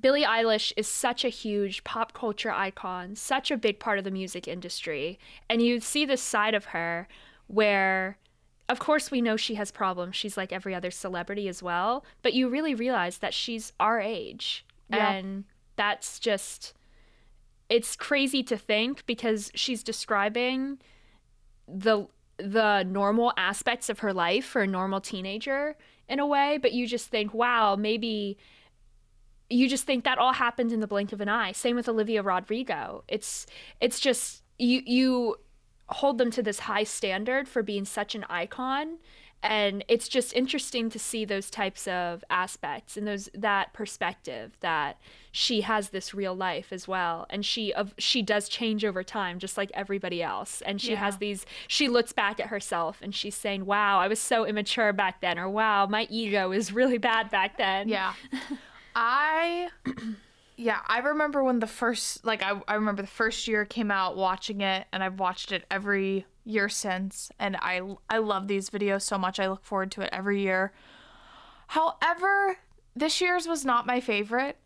[0.00, 4.10] Billie Eilish is such a huge pop culture icon, such a big part of the
[4.10, 7.06] music industry, and you see this side of her
[7.46, 8.18] where
[8.68, 10.16] of course we know she has problems.
[10.16, 14.64] She's like every other celebrity as well, but you really realize that she's our age.
[14.88, 15.12] Yeah.
[15.12, 15.44] And
[15.76, 16.72] that's just
[17.68, 20.78] it's crazy to think because she's describing
[21.68, 22.06] the
[22.38, 25.76] the normal aspects of her life for a normal teenager
[26.08, 28.36] in a way, but you just think, wow, maybe
[29.48, 31.52] you just think that all happened in the blink of an eye.
[31.52, 33.04] Same with Olivia Rodrigo.
[33.06, 33.46] It's
[33.80, 35.36] it's just you you
[35.88, 38.98] hold them to this high standard for being such an icon
[39.42, 44.98] and it's just interesting to see those types of aspects and those that perspective that
[45.32, 47.26] she has this real life as well.
[47.28, 50.62] And she of she does change over time just like everybody else.
[50.62, 54.18] And she has these she looks back at herself and she's saying wow i was
[54.20, 57.88] so immature back then or wow my ego is really bad back then.
[57.88, 58.14] Yeah.
[58.94, 59.68] I
[60.56, 64.16] yeah, I remember when the first like I I remember the first year came out
[64.16, 69.02] watching it and I've watched it every year since and I I love these videos
[69.02, 69.38] so much.
[69.38, 70.72] I look forward to it every year.
[71.68, 72.58] However,
[72.94, 74.58] this year's was not my favorite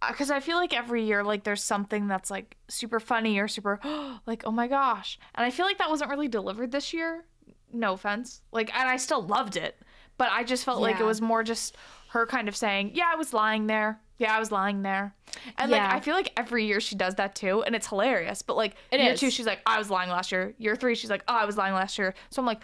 [0.00, 3.48] uh, because I feel like every year like there's something that's like super funny or
[3.48, 3.80] super
[4.26, 5.18] like oh my gosh.
[5.34, 7.24] And I feel like that wasn't really delivered this year.
[7.72, 8.42] No offense.
[8.52, 9.78] Like and I still loved it,
[10.18, 11.76] but I just felt like it was more just
[12.10, 14.00] her kind of saying, "Yeah, I was lying there.
[14.18, 15.14] Yeah, I was lying there."
[15.58, 18.42] And like I feel like every year she does that too, and it's hilarious.
[18.42, 19.20] But like It year is.
[19.20, 21.44] two, she's like, oh, "I was lying last year." Year three, she's like, "Oh, I
[21.44, 22.60] was lying last year." So I'm like,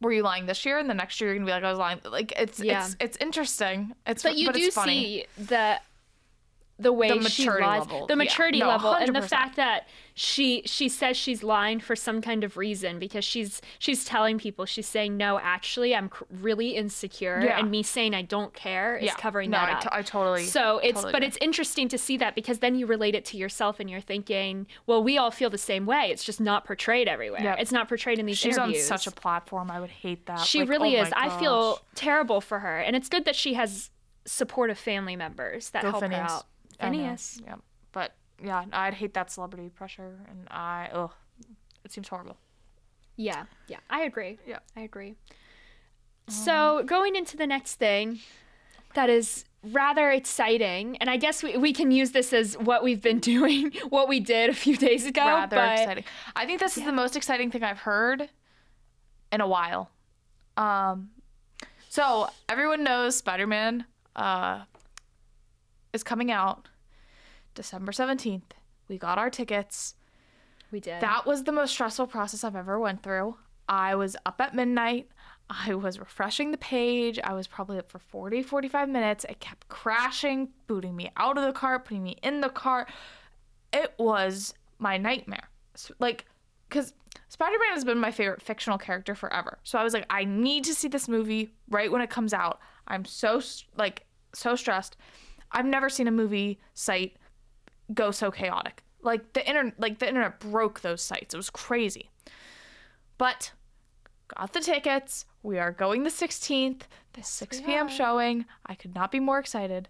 [0.00, 1.78] "Were you lying this year?" And the next year, you're gonna be like, "I was
[1.78, 2.84] lying." Like it's Yeah.
[2.84, 3.94] it's it's interesting.
[4.06, 5.26] It's but you do it's funny.
[5.38, 5.80] see the
[6.80, 8.06] the way The she maturity lies, level.
[8.06, 8.16] the Yeah.
[8.16, 12.44] maturity No, level, and the fact that she she says she's lying for some kind
[12.44, 16.08] of reason because she's she's telling people she's saying no, actually, I'm
[16.40, 17.58] really insecure, Yeah.
[17.58, 19.14] and me saying I don't care is Yeah.
[19.14, 19.80] covering no, that I up.
[19.80, 20.44] to- I totally.
[20.44, 21.26] so it's totally but agree.
[21.28, 24.66] it's interesting to see that because then you relate it to yourself and you're thinking,
[24.86, 26.10] well, we all feel the same way.
[26.12, 27.42] It's just not portrayed everywhere.
[27.42, 27.58] Yep.
[27.60, 29.68] It's not portrayed in these she's on such a platform.
[29.70, 30.40] I would hate that.
[30.40, 31.12] She Like, oh really oh is.
[31.16, 33.90] I feel terrible for her, and it's good that she has
[34.26, 36.44] supportive family members that Go help her out.
[36.80, 37.40] Finneas.
[37.44, 37.56] Yeah,
[37.92, 41.12] but yeah, I'd hate that celebrity pressure, and I ugh,
[41.84, 42.36] it seems horrible.
[43.16, 44.38] Yeah, yeah, I agree.
[44.46, 44.58] Yeah.
[44.76, 45.16] I agree.
[46.28, 48.20] So going into the next thing,
[48.94, 53.00] that is rather exciting, and I guess we, we can use this as what we've
[53.02, 55.24] been doing, what we did a few days ago.
[55.24, 56.04] rather but exciting.
[56.36, 58.28] I think this is the most exciting thing I've heard
[59.32, 59.90] in a while.
[60.56, 61.10] Um,
[61.88, 64.62] so everyone knows Spider-Man uh,
[65.92, 66.68] is coming out
[67.54, 68.54] December seventeenth.
[68.88, 69.94] We got our tickets.
[70.70, 71.00] we did.
[71.00, 73.36] That was the most stressful process I've ever went through.
[73.68, 75.08] I was up at midnight.
[75.50, 77.18] I was refreshing the page.
[77.22, 79.24] I was probably up for 40, 45 minutes.
[79.28, 82.90] It kept crashing, booting me out of the cart, putting me in the cart.
[83.72, 85.48] It was my nightmare.
[85.98, 86.26] Like,
[86.68, 86.92] because
[87.28, 89.58] Spider Man has been my favorite fictional character forever.
[89.64, 92.58] So I was like, I need to see this movie right when it comes out.
[92.86, 93.40] I'm so,
[93.76, 94.96] like, so stressed.
[95.52, 97.16] I've never seen a movie site
[97.94, 98.82] go so chaotic.
[99.02, 101.34] Like the internet, like the internet broke those sites.
[101.34, 102.10] It was crazy.
[103.16, 103.52] But
[104.28, 105.24] got the tickets.
[105.42, 106.82] We are going the 16th,
[107.12, 107.88] the 6 p.m.
[107.88, 108.44] showing.
[108.66, 109.88] I could not be more excited.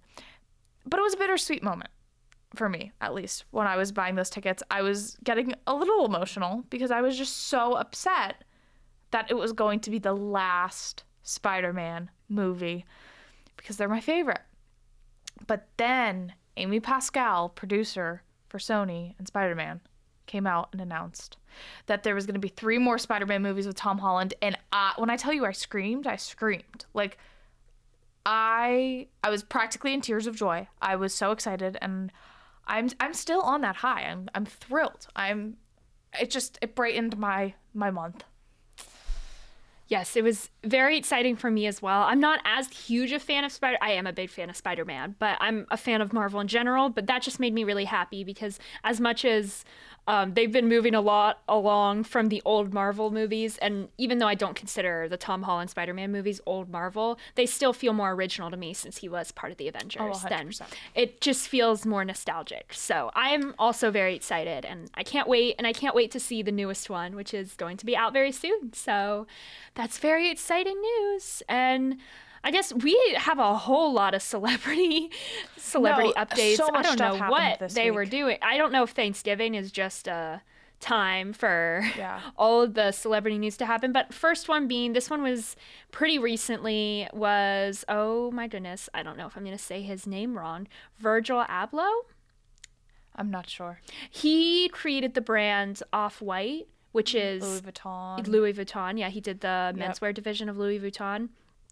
[0.86, 1.90] But it was a bittersweet moment
[2.54, 4.62] for me, at least, when I was buying those tickets.
[4.70, 8.44] I was getting a little emotional because I was just so upset
[9.10, 12.84] that it was going to be the last Spider Man movie
[13.56, 14.40] because they're my favorite.
[15.46, 19.80] But then Amy Pascal, producer for Sony and Spider Man,
[20.26, 21.36] came out and announced
[21.86, 24.34] that there was going to be three more Spider Man movies with Tom Holland.
[24.42, 26.84] And I, when I tell you I screamed, I screamed.
[26.94, 27.18] Like,
[28.26, 30.68] I I was practically in tears of joy.
[30.82, 32.12] I was so excited and
[32.66, 34.02] I'm I'm still on that high.
[34.02, 35.08] I'm I'm thrilled.
[35.16, 35.56] I'm
[36.20, 38.24] it just it brightened my my month.
[39.88, 42.02] Yes, it was very exciting for me as well.
[42.02, 43.78] I'm not as huge a fan of Spider.
[43.80, 46.90] I am a big fan of Spider-Man, but I'm a fan of Marvel in general.
[46.90, 49.64] But that just made me really happy because as much as
[50.08, 54.26] um, they've been moving a lot along from the old Marvel movies, and even though
[54.26, 58.50] I don't consider the Tom Holland Spider-Man movies old Marvel, they still feel more original
[58.50, 60.22] to me since he was part of the Avengers.
[60.22, 60.62] then 100%.
[60.94, 62.72] it just feels more nostalgic.
[62.72, 65.56] So I'm also very excited, and I can't wait.
[65.58, 68.14] And I can't wait to see the newest one, which is going to be out
[68.14, 68.72] very soon.
[68.72, 69.26] So
[69.74, 71.42] that's very exciting news.
[71.50, 71.98] And
[72.44, 75.10] I guess we have a whole lot of celebrity
[75.56, 76.56] celebrity No, updates.
[76.56, 78.38] so I don't know what they were doing.
[78.42, 80.42] I don't know if Thanksgiving is just a
[80.80, 82.20] time for Yeah.
[82.36, 83.92] all of the celebrity news to happen.
[83.92, 85.56] But first one being this one was
[85.90, 90.38] pretty recently was oh my goodness, I don't know if I'm gonna say his name
[90.38, 90.68] wrong.
[90.98, 92.02] Virgil Abloh.
[93.16, 93.80] I'm not sure.
[94.08, 98.28] He created the brand Off White, which mm, is Louis Vuitton.
[98.28, 98.96] Louis Vuitton.
[98.98, 101.30] Yeah, he did the menswear division of Louis Vuitton.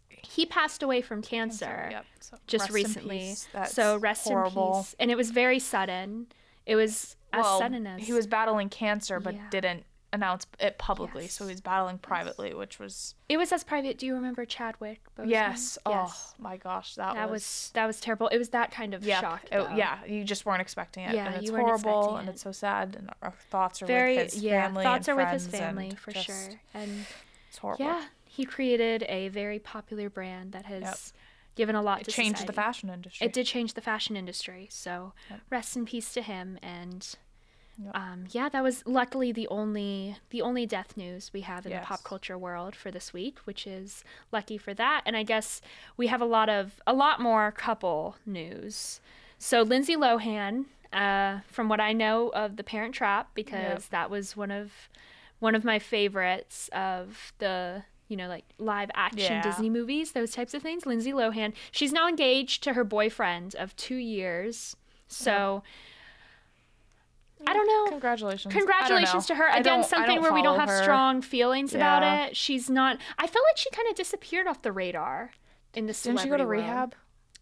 [0.09, 2.05] He passed away from cancer Yep.
[2.21, 3.35] So just recently.
[3.66, 4.77] so rest horrible.
[4.79, 4.97] in peace.
[4.99, 6.27] And it was very sudden.
[6.66, 9.49] It was as well, sudden as he was battling cancer, but Yeah.
[9.51, 11.29] didn't announce it publicly.
[11.29, 13.99] So he was battling privately, which was It was as private.
[13.99, 15.01] Do you remember Chadwick?
[15.16, 15.29] Boseman?
[15.29, 15.79] yes.
[15.87, 16.35] Oh Yes.
[16.38, 18.29] my gosh, that, That was, was that was terrible.
[18.29, 19.42] It was that kind of yeah, shock.
[19.53, 20.05] Oh, it- yeah.
[20.07, 22.33] You just weren't expecting it, Yeah, and it's you weren't horrible, and it.
[22.33, 24.62] it's so sad, and our thoughts are Very with his yeah.
[24.62, 24.85] family.
[24.85, 26.51] Thoughts are with his family for sure.
[26.75, 27.07] And
[27.49, 27.85] It's horrible.
[27.85, 28.05] yeah,
[28.37, 30.99] he created a very popular brand that has Yep.
[31.55, 32.46] given a lot It to changed society.
[32.49, 33.27] the fashion industry.
[33.27, 34.68] It did change the fashion industry.
[34.70, 35.40] So Yep.
[35.51, 36.59] rest in peace to him.
[36.62, 37.07] And
[37.79, 37.96] Yep.
[37.96, 41.79] um, yeah, that was luckily the only the only death news we have in the
[41.81, 45.03] pop culture world for this week, which is lucky for that.
[45.07, 45.61] And I guess
[45.96, 49.01] we have a lot of a lot more couple news.
[49.38, 54.37] So Lindsay Lohan, uh, from what I know of The Parent Trap, because that was
[54.37, 54.72] one of
[55.38, 59.42] one of my favorites of the you know like live action Yeah.
[59.42, 60.87] Disney movies, those types of things.
[60.87, 64.77] Lindsay Lohan, she's now engaged to her boyfriend of two years.
[65.09, 65.62] So
[67.47, 67.90] I don't know.
[67.90, 68.53] Congratulations.
[68.53, 69.35] Congratulations know.
[69.35, 69.49] to her.
[69.51, 70.83] I Again, something where we don't have her.
[70.83, 72.37] strong feelings about it.
[72.37, 72.99] She's not.
[73.19, 75.33] I felt like she kind of disappeared off the radar
[75.75, 76.77] in the Didn't she go to rehab?
[76.79, 76.95] world.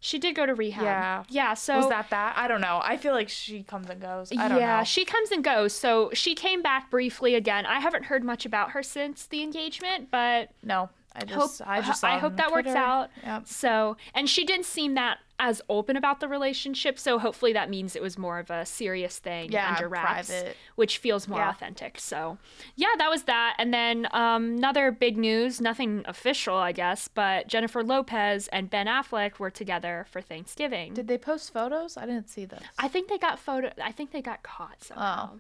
[0.05, 0.85] She did go to rehab.
[0.85, 1.25] Yeah.
[1.31, 1.55] Yeah.
[1.55, 2.35] So was that that?
[2.37, 2.79] I don't know.
[2.85, 4.31] I feel like she comes and goes.
[4.37, 4.85] I don't yeah, know.
[4.85, 5.73] she comes and goes.
[5.73, 7.65] So she came back briefly again.
[7.65, 12.03] I haven't heard much about her since the engagement, but no, I hope I just,
[12.03, 13.11] I hope that works out.
[13.23, 13.47] Yep.
[13.47, 16.99] So, and she didn't seem that as open about the relationship.
[16.99, 20.57] So hopefully that means it was more of a serious thing Yeah, under wraps, private.
[20.77, 21.51] which feels more Yeah.
[21.51, 21.99] authentic.
[22.01, 22.39] So,
[22.77, 23.55] yeah, that was that.
[23.59, 28.87] And then um, another big news, nothing official, I guess, but Jennifer Lopez and Ben
[28.87, 30.95] Affleck were together for Thanksgiving.
[30.95, 31.97] Did they post photos?
[31.97, 32.63] I didn't see this.
[32.79, 33.71] I think they got photo.
[33.83, 35.39] I think they got caught somehow.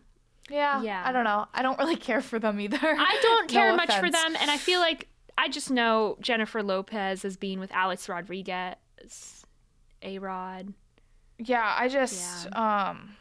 [0.50, 0.82] yeah.
[0.82, 1.02] Yeah.
[1.06, 1.46] I don't know.
[1.54, 2.78] I don't really care for them either.
[2.82, 6.62] I don't No care much for them, and I feel like I just know Jennifer
[6.62, 9.44] Lopez as being with Alex Rodriguez,
[10.02, 10.74] A Rod.
[11.38, 13.16] Yeah, I just um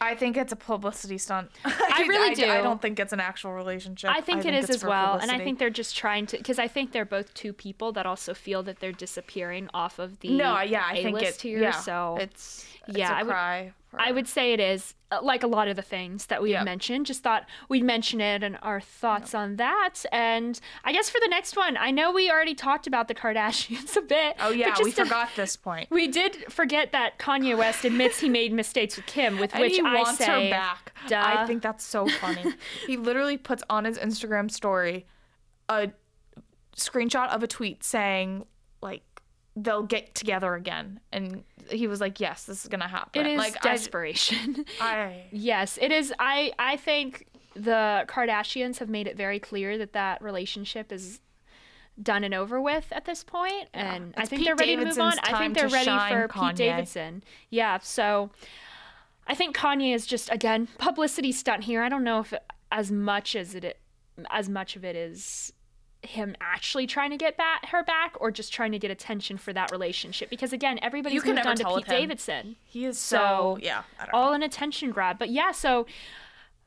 [0.00, 1.50] I think it's a publicity stunt.
[1.64, 2.46] I really do.
[2.48, 4.10] I don't think it's an actual relationship.
[4.10, 6.68] I think it is as well, and I think they're just trying to because I
[6.68, 10.60] think they're both two people that also feel that they're disappearing off of the no,
[10.60, 11.48] yeah, I think A-list it.
[11.48, 11.60] here.
[11.60, 13.72] yeah, so it's it's yeah, a I would- cry.
[13.98, 16.64] I would say it is uh, like a lot of the things that we've Yeah.
[16.64, 17.06] mentioned.
[17.06, 20.04] Just thought we'd mention it and our thoughts on that.
[20.12, 23.96] And I guess for the next one, I know we already talked about the Kardashians
[24.02, 24.36] a bit.
[24.40, 25.88] Oh but yeah, we to- forgot this point.
[25.98, 29.80] We did forget that Kanye West admits he made mistakes with Kim, with And which
[29.82, 30.92] I say, her back.
[31.08, 31.22] duh.
[31.24, 32.52] I think that's so funny.
[32.86, 35.06] he literally puts on his Instagram story
[35.68, 35.90] a
[36.76, 38.44] screenshot of a tweet saying
[38.80, 39.02] like
[39.56, 43.38] they'll get together again, and he was like, "Yes, this is gonna happen." it is
[43.38, 44.64] like desperation.
[44.80, 46.12] I, yes, it is.
[46.18, 51.20] I I think the Kardashians have made it very clear that that relationship is
[52.00, 54.98] done and over with at this point, and I think Pete they're ready to move
[54.98, 55.18] on.
[55.22, 56.48] I think they're ready for Kanye.
[56.48, 57.24] Pete Davidson.
[57.50, 58.30] Yeah, so
[59.26, 61.82] I think Kanye is just again publicity stunt here.
[61.82, 62.32] I don't know if
[62.70, 63.78] as much as it
[64.30, 65.52] as much of it is
[66.02, 69.52] him actually trying to get back her back or just trying to get attention for
[69.52, 71.86] that relationship because again everybody's You can moved on to Pete.
[71.88, 73.82] Davidson he is So, so, yeah.
[73.98, 74.18] I don't know.
[74.18, 75.86] all an attention grab but yeah so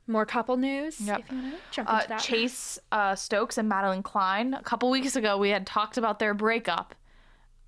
[0.06, 1.20] more couple news Yep.
[1.20, 4.54] if you want to jump Uh, into that Chase uh, Stokes and Madelyn Cline.
[4.54, 6.94] A couple weeks ago, we had talked about their breakup.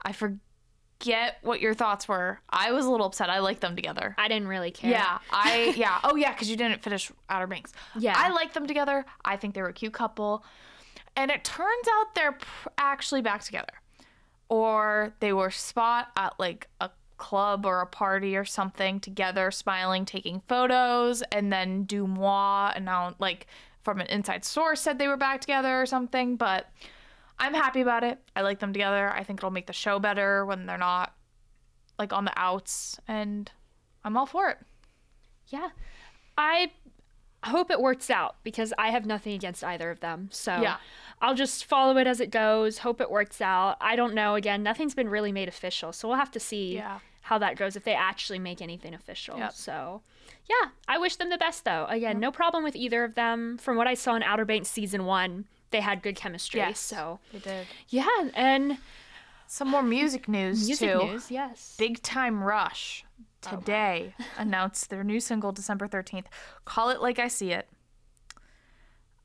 [0.03, 2.39] I forget what your thoughts were.
[2.49, 3.29] I was a little upset.
[3.29, 4.15] I like them together.
[4.17, 5.99] I didn't really care Yeah, I yeah.
[6.03, 7.71] Oh yeah, because you didn't finish Outer Banks.
[7.97, 8.15] Yeah.
[8.17, 9.05] I like them together.
[9.23, 10.43] I think they were a cute couple,
[11.15, 12.37] and it turns out they're
[12.77, 13.73] actually back together,
[14.49, 20.05] or they were spot at like a club or a party or something together, smiling,
[20.05, 23.47] taking photos, and then DeuxMoi announced like
[23.83, 26.35] from an inside source said they were back together or something.
[26.35, 26.69] But
[27.39, 28.19] I'm happy about it.
[28.35, 29.09] I like them together.
[29.09, 31.13] I think it'll make the show better when they're not
[31.99, 33.51] like on the outs, and
[34.03, 34.57] I'm all for it.
[35.47, 35.69] yeah
[36.37, 36.71] i
[37.49, 40.77] hope it works out because i have nothing against either of them so Yeah.
[41.21, 44.63] i'll just follow it as it goes hope it works out i don't know again
[44.63, 46.99] nothing's been really made official so we'll have to see Yeah.
[47.21, 49.53] how that goes if they actually make anything official Yep.
[49.53, 50.01] so
[50.49, 53.77] yeah i wish them the best though again no problem with either of them from
[53.77, 56.79] what i saw in outer banks season one they had good chemistry Yes.
[56.79, 57.67] so They did.
[57.89, 58.77] yeah and
[59.53, 61.05] Some more music news music too.
[61.05, 63.05] news yes Big Time Rush
[63.39, 66.25] today announced their new single December 13th.
[66.65, 67.69] Call it like I see it.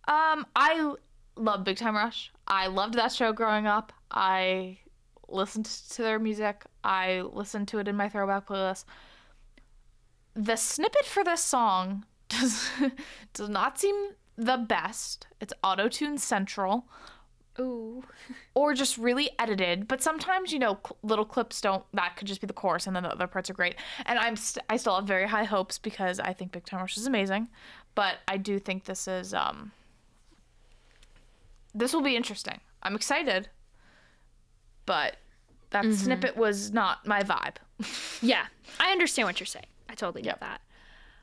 [0.07, 0.93] Um I
[1.35, 2.31] love Big Time Rush.
[2.47, 3.91] I loved that show growing up.
[4.11, 4.81] I
[5.29, 6.63] listened to their music.
[6.85, 8.85] I listened to it in my throwback playlist.
[10.35, 12.69] The snippet for this song does
[13.33, 13.97] does not seem
[14.37, 15.27] the best.
[15.41, 16.87] It's auto-tune central
[17.61, 18.05] ooh
[18.55, 19.89] or just really edited.
[19.89, 21.85] But sometimes, you know, cl- little clips don't.
[21.93, 23.77] That could just be the chorus, and then the other parts are great.
[24.07, 26.97] And I'm st- I still have very high hopes because I think Big Time Rush
[26.97, 27.49] is amazing.
[27.95, 29.73] But I do think this is um.
[31.75, 32.61] This will be interesting.
[32.83, 33.49] I'm excited.
[34.87, 35.17] But
[35.71, 35.93] that Mm-hmm.
[35.95, 37.57] snippet was not my vibe.
[38.23, 38.47] Yeah,
[38.81, 39.67] I understand what you're saying.
[39.89, 40.41] I totally get Yep.
[40.41, 40.61] that.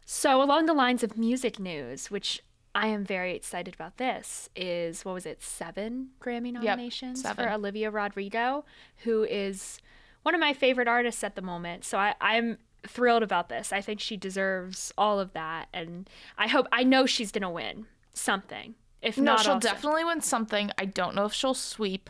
[0.06, 2.42] So, along the lines of music news, which
[2.76, 7.46] I am very excited about this is what was it, seven Grammy nominations seven.
[7.46, 8.66] for Olivia Rodrigo,
[9.06, 9.80] who is
[10.24, 11.86] one of my favorite artists at the moment.
[11.86, 13.72] So I, I'm thrilled about this.
[13.72, 15.70] I think she deserves all of that.
[15.74, 18.76] And I hope, I know she's going to win something.
[19.02, 20.70] If No, not, she'll also- definitely win something.
[20.78, 22.10] I don't know if she'll sweep.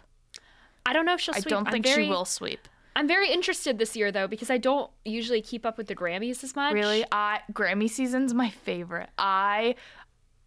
[0.85, 1.47] I don't know if she'll Sweep.
[1.47, 2.67] I don't I'm think very- she will sweep.
[2.97, 6.45] I'm very interested this year though because I don't usually keep up with the Grammys
[6.45, 6.73] as much.
[6.73, 9.09] Really, I Grammy season's my favorite.
[9.17, 9.75] I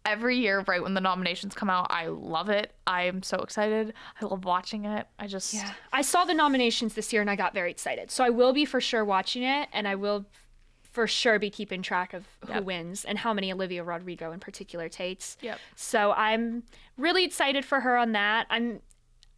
[0.09, 2.73] every year, right when the nominations come out, I love it.
[2.87, 3.93] I am so excited.
[4.21, 5.07] I love watching it.
[5.17, 5.71] I just Yeah.
[5.93, 8.11] I saw the nominations this year and I got very excited.
[8.11, 10.25] So I will be for sure watching it and I will
[10.91, 12.63] for sure be keeping track of who Yep.
[12.63, 15.37] wins and how many Olivia Rodrigo in particular takes.
[15.41, 15.59] Yep.
[15.75, 16.63] So I'm
[16.97, 18.47] really excited for her on that.
[18.49, 18.81] I'm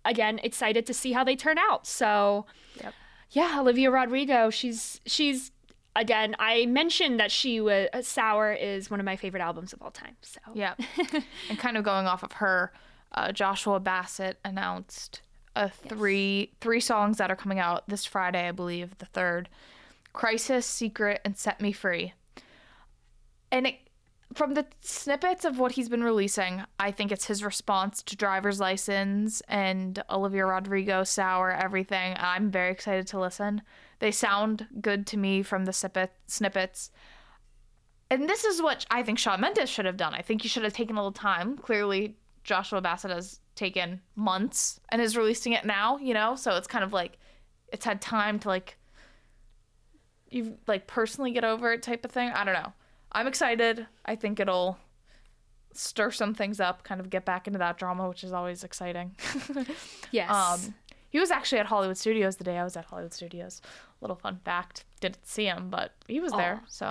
[0.06, 1.86] again excited to see how they turn out.
[1.86, 2.46] So
[2.82, 2.94] Yep.
[3.32, 5.52] yeah, Olivia Rodrigo, she's she's
[5.96, 9.92] again, I mentioned that she was Sour is one of my favorite albums of all
[9.92, 10.16] time.
[10.22, 10.76] So Yeah.
[11.50, 12.72] and kind of going off of her,
[13.14, 15.22] uh, Joshua Bassett announced
[15.56, 19.50] a three three songs that are coming out this Friday, I believe, the third.
[20.14, 22.14] Crisis, Secret, and Set Me Free.
[23.50, 23.76] And it,
[24.34, 28.60] from the snippets of what he's been releasing, I think it's his response to Driver's
[28.60, 32.16] License and Olivia Rodrigo, Sour, everything.
[32.18, 33.62] I'm very excited to listen.
[34.02, 36.90] They sound good to me from the snippet, snippets.
[38.10, 40.16] And this is what I think Shawn Mendes should have done.
[40.16, 41.56] I think he should have taken a little time.
[41.56, 46.36] Clearly, Joshua Bassett has taken months and is releasing it now, you know?
[46.36, 47.20] So it's kind of like
[47.72, 48.76] it's had time to like
[50.32, 52.30] you like personally get over it type of thing.
[52.30, 52.74] I don't know.
[53.12, 53.86] I'm excited.
[54.04, 54.80] I think it'll
[55.74, 59.16] stir some things up, kind of get back into that drama, which is always exciting.
[60.12, 60.32] yes.
[60.32, 60.74] um
[61.12, 63.62] he was actually at Hollywood Studios the day I was at Hollywood Studios.
[64.02, 64.84] Little fun fact.
[65.00, 66.62] Didn't see him, but he was there.
[66.68, 66.90] So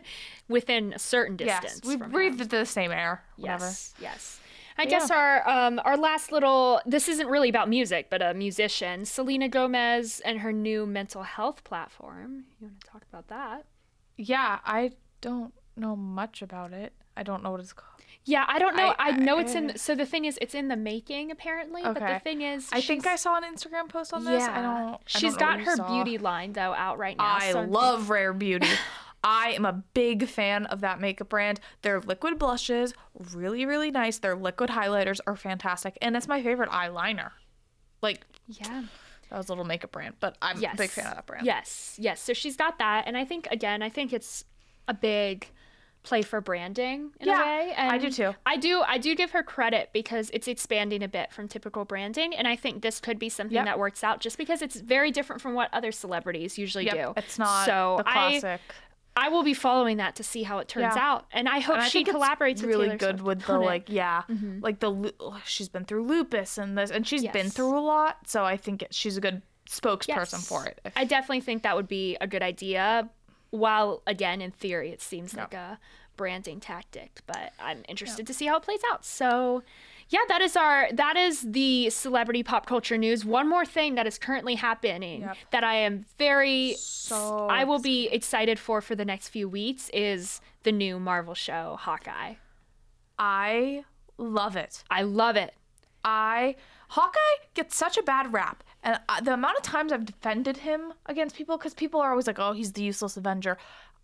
[0.48, 1.80] within a certain distance.
[1.84, 2.10] yes, we him.
[2.10, 3.24] breathed the same air.
[3.36, 3.66] Whatever.
[3.66, 4.38] Yes, yes.
[4.78, 8.32] I But guess our um, our last little this isn't really about music, but a
[8.32, 12.44] musician, Selena Gomez and her new mental health platform.
[12.60, 13.66] You want to talk about that?
[14.16, 16.92] Yeah, I don't know much about it.
[17.16, 17.91] I don't know what it's called.
[18.24, 18.94] Yeah, I don't know.
[18.98, 19.76] I- I, know it's in.
[19.76, 21.82] So the thing is, it's in the making apparently.
[21.82, 21.98] Okay.
[21.98, 24.42] But the thing is, I think I saw an Instagram post on this.
[24.42, 24.94] Yeah, I don't.
[24.94, 25.88] I She's don't know got her saw.
[25.92, 27.24] beauty line though out right now.
[27.40, 28.68] I so love Rare Beauty.
[29.24, 31.60] I am a big fan of that makeup brand.
[31.82, 32.92] Their liquid blushes,
[33.34, 34.18] really, really nice.
[34.18, 37.30] Their liquid highlighters are fantastic, and it's my favorite eyeliner.
[38.02, 38.82] Like Yeah.
[39.30, 40.74] that was a little makeup brand, but I'm Yes.
[40.74, 41.46] a big fan of that brand.
[41.46, 42.20] Yes, yes.
[42.20, 44.44] So she's got that, and I think again, I think it's
[44.88, 45.48] a big
[46.02, 47.74] play for branding in Yeah, a way.
[47.76, 48.34] I do too.
[48.44, 48.82] I do.
[48.86, 52.56] I do give her credit because it's expanding a bit from typical branding, and I
[52.56, 53.64] think this could be something Yep.
[53.66, 57.12] that works out just because it's very different from what other celebrities usually Yep, do.
[57.16, 58.60] it's not so the classic.
[59.14, 61.10] I will be following that to see how it turns Yeah.
[61.12, 63.84] out, and I hope and I she collaborates really Taylor good Swift with the like
[63.88, 64.60] yeah mm-hmm.
[64.60, 68.26] like the oh, she's been through lupus and this and she's been through a lot
[68.26, 70.48] so i think it, she's a good spokesperson Yes.
[70.48, 73.08] for it I definitely think that would be a good idea.
[73.52, 75.78] While again, in theory, it seems like a
[76.16, 79.04] branding tactic, but I'm interested to see how it plays out.
[79.04, 79.62] So,
[80.08, 83.24] yeah, that is our that is the celebrity pop culture news.
[83.24, 85.36] One more thing that is currently happening Yep.
[85.52, 89.90] that I am very So I will be excited for for the next few weeks
[89.94, 92.34] is the new Marvel show Hawkeye.
[93.18, 93.84] i
[94.18, 95.54] love it I love it.
[96.04, 96.56] i
[96.92, 100.92] hawkeye gets such a bad rap and uh, the amount of times i've defended him
[101.06, 103.56] against people because people are always like oh he's the useless avenger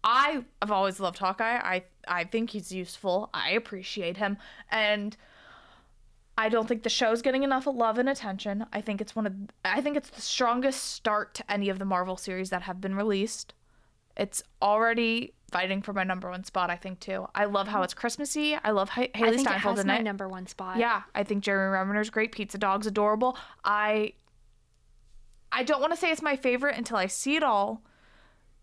[0.02, 4.36] i have always loved hawkeye i i think he's useful i appreciate him
[4.70, 5.16] and
[6.40, 8.64] I don't think the show's getting enough love and attention.
[8.72, 9.34] I think it's one of
[9.64, 12.94] I think it's the strongest start to any of the Marvel series that have been
[12.94, 13.54] released.
[14.16, 17.26] It's already fighting for my number one spot, I think too.
[17.34, 18.56] I love how it's Christmassy.
[18.62, 20.02] I love ha- I Haley think it has in my it.
[20.02, 20.76] number one spot.
[20.78, 22.32] Yeah, I think Jeremy Renner's great.
[22.32, 23.36] Pizza Dog's adorable.
[23.64, 24.12] I
[25.50, 27.82] I don't want to say it's my favorite until I see it all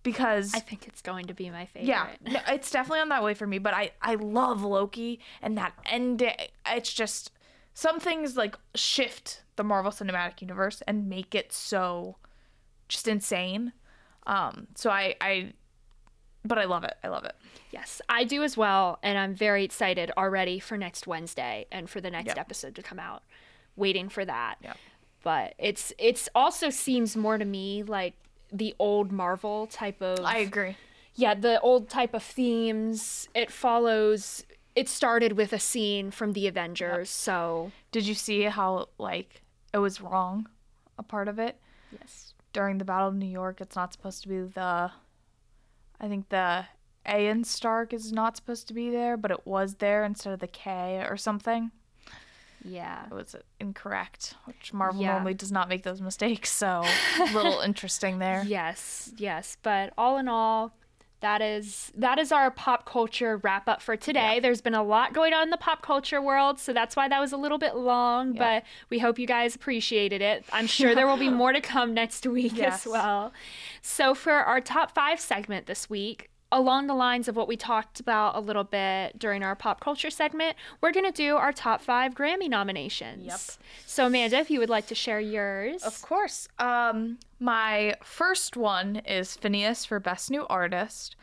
[0.04, 1.88] because I think it's going to be my favorite.
[1.88, 3.58] yeah, no, it's definitely on that way for me.
[3.58, 6.22] But I I love Loki and that end.
[6.68, 7.32] It's just
[7.74, 12.18] some things like shift the Marvel Cinematic Universe and make it so
[12.88, 13.74] just insane.
[14.28, 15.54] Um, so I I,
[16.46, 16.94] but I love it.
[17.04, 17.36] I love it.
[17.72, 22.00] Yes, I do as well, and I'm very excited already for next Wednesday and for
[22.00, 22.38] the next Yep.
[22.38, 23.24] episode to come out.
[23.76, 24.56] Waiting for that.
[24.62, 24.78] Yep.
[25.24, 28.14] But it's it's also seems more to me like
[28.54, 30.78] the old Marvel type of I agree.
[31.16, 33.28] yeah, the old type of themes.
[33.34, 38.90] It follows it started with a scene from the Avengers, so Did you see how
[38.98, 39.42] like
[39.74, 40.48] it was wrong?
[40.98, 41.60] A part of it.
[41.92, 42.34] yes.
[42.54, 44.92] during the Battle of New York, it's not supposed to be the.
[46.00, 46.66] I think the
[47.06, 50.40] A in Stark is not supposed to be there, but it was there instead of
[50.40, 51.72] the K or something.
[52.64, 53.06] Yeah.
[53.06, 55.14] It was incorrect, which Marvel Yeah.
[55.14, 56.52] normally does not make those mistakes.
[56.52, 56.84] So
[57.20, 58.44] a little interesting there.
[58.48, 59.58] Yes, yes.
[59.62, 60.74] But all in all,
[61.26, 64.40] that is that is our pop culture wrap up for today.
[64.40, 67.20] There's been a lot going on in the pop culture world, so that's why that
[67.20, 68.60] was a little bit long, Yeah.
[68.60, 70.46] but we hope you guys appreciated it.
[70.54, 72.86] I'm sure there will be more to come next week Yes.
[72.86, 73.34] as well.
[73.82, 78.00] So for our top 5 segment this week, along the lines of what we talked
[78.00, 81.82] about a little bit during our pop culture segment, we're going to do our top
[81.82, 83.26] 5 Grammy nominations.
[83.26, 83.40] Yep.
[83.86, 85.84] So Amanda, if you would like to share yours.
[85.84, 86.48] Of course.
[86.58, 91.18] Um, my first one is Finneas for Best New Artist.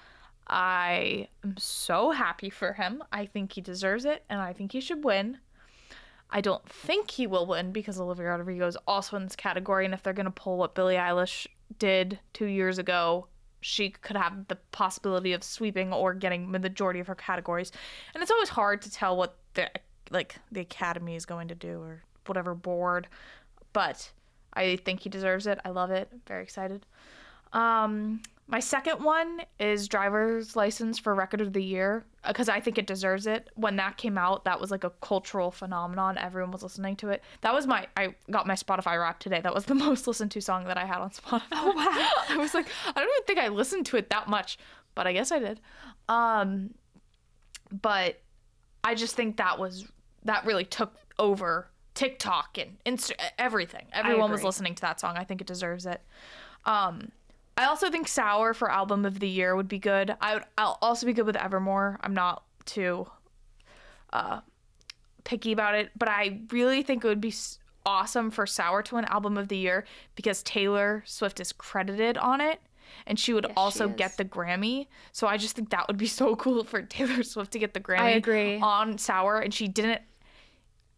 [0.48, 3.02] I am so happy for him.
[3.10, 5.38] I think he deserves it, and I think he should win.
[6.30, 9.94] I don't think he will win because Olivia Rodrigo is also in this category, and
[9.94, 11.46] if they're gonna pull what Billie Eilish
[11.78, 13.28] did two years ago,
[13.62, 17.72] she could have the possibility of sweeping or getting the majority of her categories.
[18.14, 19.70] And it's always hard to tell what the
[20.10, 23.08] like the Academy is going to do or whatever board,
[23.72, 24.10] but
[24.52, 25.58] I think he deserves it.
[25.64, 26.10] I love it.
[26.26, 26.84] Very excited.
[27.52, 28.20] Um,
[28.52, 32.86] my second one is driver's license for record of the year because I think it
[32.86, 33.48] deserves it.
[33.54, 36.18] When that came out, that was like a cultural phenomenon.
[36.18, 37.22] Everyone was listening to it.
[37.40, 39.40] That was my I got my Spotify rap today.
[39.40, 41.40] That was the most listened to song that I had on Spotify.
[41.52, 42.10] Oh wow.
[42.28, 44.58] I was like, I don't even think I listened to it that much,
[44.94, 45.58] but I guess I did.
[46.10, 46.74] Um
[47.70, 48.20] but
[48.84, 49.86] I just think that was
[50.24, 53.86] that really took over TikTok and Insta everything.
[53.94, 55.16] Everyone was listening to that song.
[55.16, 56.02] I think it deserves it.
[56.66, 57.12] Um
[57.56, 60.14] I also think Sour for album of the year would be good.
[60.20, 61.98] I would I'll also be good with Evermore.
[62.02, 63.08] I'm not too
[64.12, 64.40] uh
[65.24, 67.34] picky about it, but I really think it would be
[67.84, 69.84] awesome for Sour to win album of the year
[70.14, 72.60] because Taylor Swift is credited on it
[73.06, 73.96] and she would Yes, also is.
[73.96, 74.86] get the Grammy.
[75.12, 77.80] So I just think that would be so cool for Taylor Swift to get the
[77.80, 78.58] Grammy agree.
[78.60, 80.02] on Sour and she didn't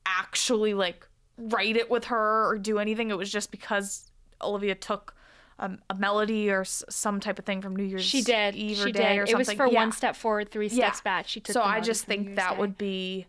[0.07, 3.11] actually like write it with her or do anything.
[3.11, 4.11] It was just because
[4.43, 5.15] Olivia took
[5.59, 8.55] um, a melody or s- some type of thing from New Year's She did.
[8.57, 9.19] Eve or she day did.
[9.19, 9.39] or It something.
[9.39, 9.81] was for Yeah.
[9.81, 11.27] one step forward, three steps back.
[11.29, 11.53] She took.
[11.55, 12.59] So I just think that Day.
[12.59, 13.27] would be,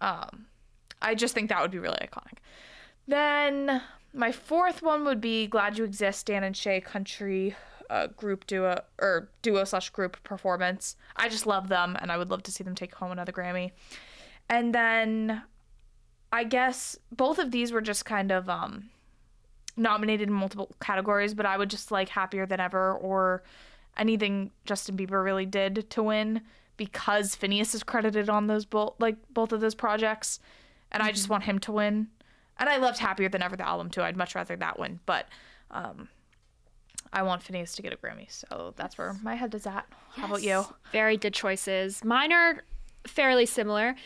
[0.00, 0.46] um,
[1.02, 2.38] I just think that would be really iconic.
[3.06, 7.54] Then my fourth one would be "Glad You Exist" Dan and Shay country
[7.88, 10.96] uh, group duo or duo slash group performance.
[11.16, 13.72] I just love them, and I would love to see them take home another Grammy.
[14.48, 15.42] And then,
[16.32, 18.90] I guess both of these were just kind of um,
[19.80, 23.42] nominated in multiple categories, but I would just like "Happier Than Ever" or
[23.96, 26.42] anything Justin Bieber really did to win
[26.76, 30.38] because Finneas is credited on those both like both of those projects,
[30.92, 32.08] and I just want him to win.
[32.58, 34.02] And I loved Happier Than Ever the album too.
[34.02, 35.26] I'd much rather that win, but
[35.70, 36.08] um,
[37.12, 39.86] I want Finneas to get a Grammy, so that's where my head is at.
[40.14, 40.64] How about you?
[40.92, 42.04] Very good choices.
[42.04, 42.64] Mine are
[43.06, 43.96] fairly similar.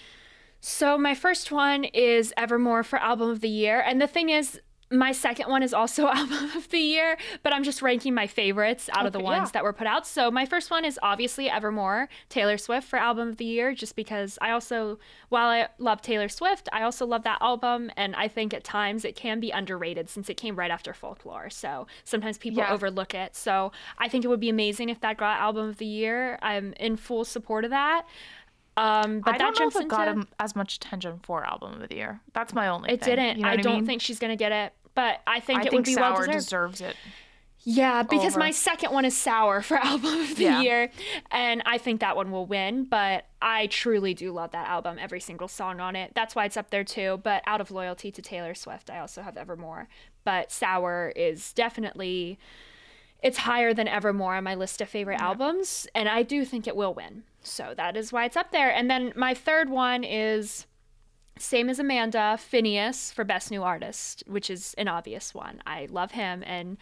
[0.60, 4.60] So my first one is Evermore for album of the year, and the thing is.
[4.90, 8.88] My second one is also album of the year, but I'm just ranking my favorites
[8.92, 9.52] out of the ones yeah.
[9.52, 10.06] that were put out.
[10.06, 13.96] So my first one is obviously Evermore, Taylor Swift for album of the year, just
[13.96, 18.28] because I also, while I love Taylor Swift, I also love that album, and I
[18.28, 21.50] think at times it can be underrated since it came right after Folklore.
[21.50, 22.72] So sometimes people Yeah.
[22.72, 23.34] overlook it.
[23.34, 26.38] So I think it would be amazing if that got album of the year.
[26.42, 28.06] I'm in full support of that.
[28.76, 31.88] Um, but I that don't know if it got as much attention for album of
[31.88, 32.20] the year.
[32.32, 32.90] That's my only.
[32.92, 33.16] it thing.
[33.16, 33.36] didn't.
[33.38, 33.86] You know I don't mean?
[33.86, 36.32] think she's gonna get it, but I think I it think would be well deserved.
[36.32, 36.96] deserves it.
[37.66, 38.40] Yeah, because over.
[38.40, 40.60] my second one is Sour for album of the Yeah.
[40.60, 40.90] year,
[41.30, 42.84] and I think that one will win.
[42.84, 46.12] But I truly do love that album, every single song on it.
[46.14, 47.20] That's why it's up there too.
[47.22, 49.88] But out of loyalty to Taylor Swift, I also have Evermore.
[50.24, 52.38] But Sour is definitely
[53.24, 56.76] it's higher than Evermore on my list of favorite albums, and I do think it
[56.76, 57.22] will win.
[57.40, 58.70] So that is why it's up there.
[58.70, 60.66] And then my third one is
[61.38, 65.62] same as Amanda, Finneas for Best New Artist, which is an obvious one.
[65.66, 66.76] I love him, and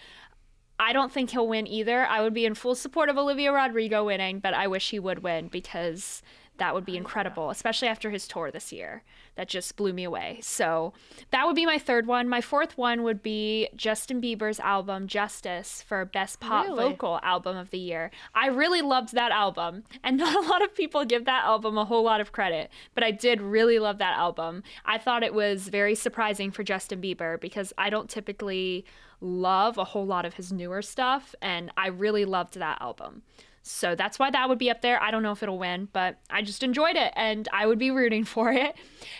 [0.81, 2.05] I don't think he'll win either.
[2.07, 5.23] I would be in full support of Olivia Rodrigo winning, but I wish he would
[5.23, 6.23] win because
[6.59, 9.03] that would be incredible, especially after his tour this year.
[9.37, 10.41] That just blew me away.
[10.43, 10.93] So
[11.31, 12.29] that would be my third one.
[12.29, 16.91] My fourth one would be Justin Bieber's album Justice for Best Pop Really?
[16.91, 18.11] Vocal Album of the Year.
[18.35, 21.87] I really loved that album, and not a lot of people give that album a
[21.87, 24.63] whole lot of credit, but I did really love that album.
[24.85, 28.85] I thought it was very surprising for Justin Bieber because I don't typically
[29.23, 33.23] love a whole lot of his newer stuff, and I really loved that album.
[33.63, 35.01] So that's why that would be up there.
[35.03, 37.91] I don't know if it'll win, but I just enjoyed it and I would be
[37.91, 38.75] rooting for it.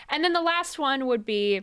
[0.09, 1.61] And then the last one would be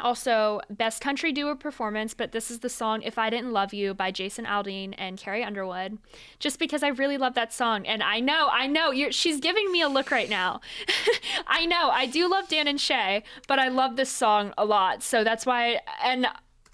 [0.00, 3.94] Also, Best Country Duo Performance, but this is the song If I Didn't Love You
[3.94, 5.98] by Jason Aldean and Carrie Underwood.
[6.38, 7.84] Just because I really love that song.
[7.84, 10.60] And I know, I know, she's giving me a look right now.
[11.48, 15.02] I know, I do love Dan and Shay, but I love this song a lot.
[15.02, 16.28] So that's why, and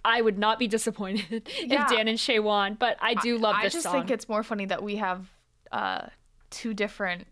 [0.04, 1.84] I would not be disappointed Yeah.
[1.84, 3.92] if Dan and Shay won, but I do love I this I just song.
[3.94, 5.26] think it's more funny that we have
[5.72, 6.06] uh,
[6.50, 7.26] two different,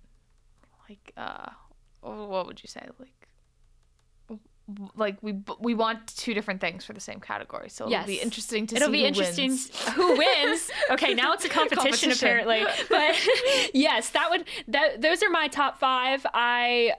[0.89, 1.51] like, uh,
[2.01, 3.29] what would you say, like,
[4.97, 8.67] like we we want two different things for the same category, so it'll be interesting
[8.69, 9.89] to It'll see be who interesting wins.
[9.91, 10.71] who wins.
[10.93, 12.13] Okay, now it's a competition, Competition.
[12.13, 12.65] apparently.
[12.89, 13.17] But
[13.75, 16.25] yes, that would that those are my top 5.
[16.33, 16.93] I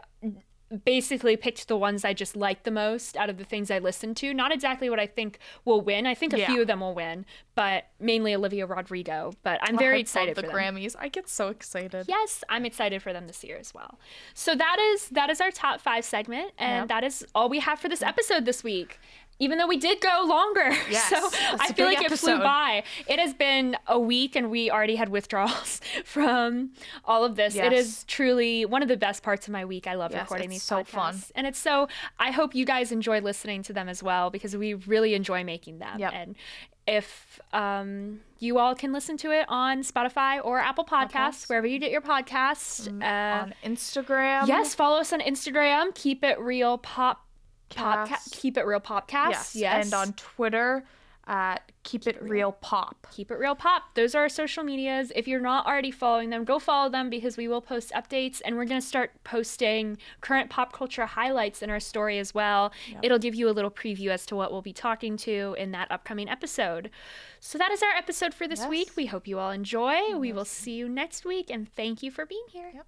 [0.85, 4.17] basically picked the ones I just like the most out of the things I listened
[4.17, 4.33] to.
[4.33, 6.05] Not exactly what I think will win.
[6.07, 6.47] I think a Yeah.
[6.47, 10.41] few of them will win, but mainly Olivia Rodrigo, but I'm very I excited for
[10.41, 10.55] the them.
[10.55, 10.95] Grammys.
[10.99, 12.05] I get so excited.
[12.07, 13.99] Yes, I'm excited for them this year as well.
[14.33, 16.87] So that is that is our top five segment, and Yep.
[16.89, 18.99] that is all we have for this episode this week.
[19.39, 21.17] Even though we did go longer, Yes, so
[21.59, 22.83] I feel like it flew by.
[23.07, 26.71] It has been a week, and we already had withdrawals from
[27.03, 27.55] all of this.
[27.55, 27.85] It Yes.
[27.85, 29.87] is truly one of the best parts of my week.
[29.87, 31.23] I love Yes, recording these so podcasts, fun.
[31.35, 31.87] and it's so.
[32.19, 35.79] I hope you guys enjoy listening to them as well because we really enjoy making
[35.79, 35.99] them.
[35.99, 36.13] Yep.
[36.13, 36.35] And
[36.85, 41.49] if um, you all can listen to it on Spotify or Apple Podcasts, Podcasts.
[41.49, 42.87] wherever you get your podcasts.
[43.01, 44.47] Uh, On Instagram.
[44.47, 45.93] yes, follow us on Instagram.
[45.95, 47.25] Keep it real pop.
[47.75, 48.07] Podcast.
[48.07, 48.31] Cast.
[48.33, 49.29] Keep it real popcast.
[49.31, 49.55] Yes.
[49.55, 49.85] Yes.
[49.85, 50.83] And on Twitter
[51.25, 53.07] at Keep It Real Pop.
[53.11, 53.83] Keep It Real Pop.
[53.95, 55.09] Those are our social medias.
[55.15, 58.57] If you're not already following them, go follow them because we will post updates and
[58.57, 62.73] we're going to start posting current pop culture highlights in our story as well.
[63.01, 65.89] It'll give you a little preview as to what we'll be talking to in that
[65.89, 66.89] upcoming episode.
[67.39, 68.69] So that is our episode for this Yes.
[68.69, 68.91] week.
[68.97, 70.17] We hope you all enjoy.
[70.17, 72.69] We will see you next week and thank you for being here.
[72.73, 72.85] Yep.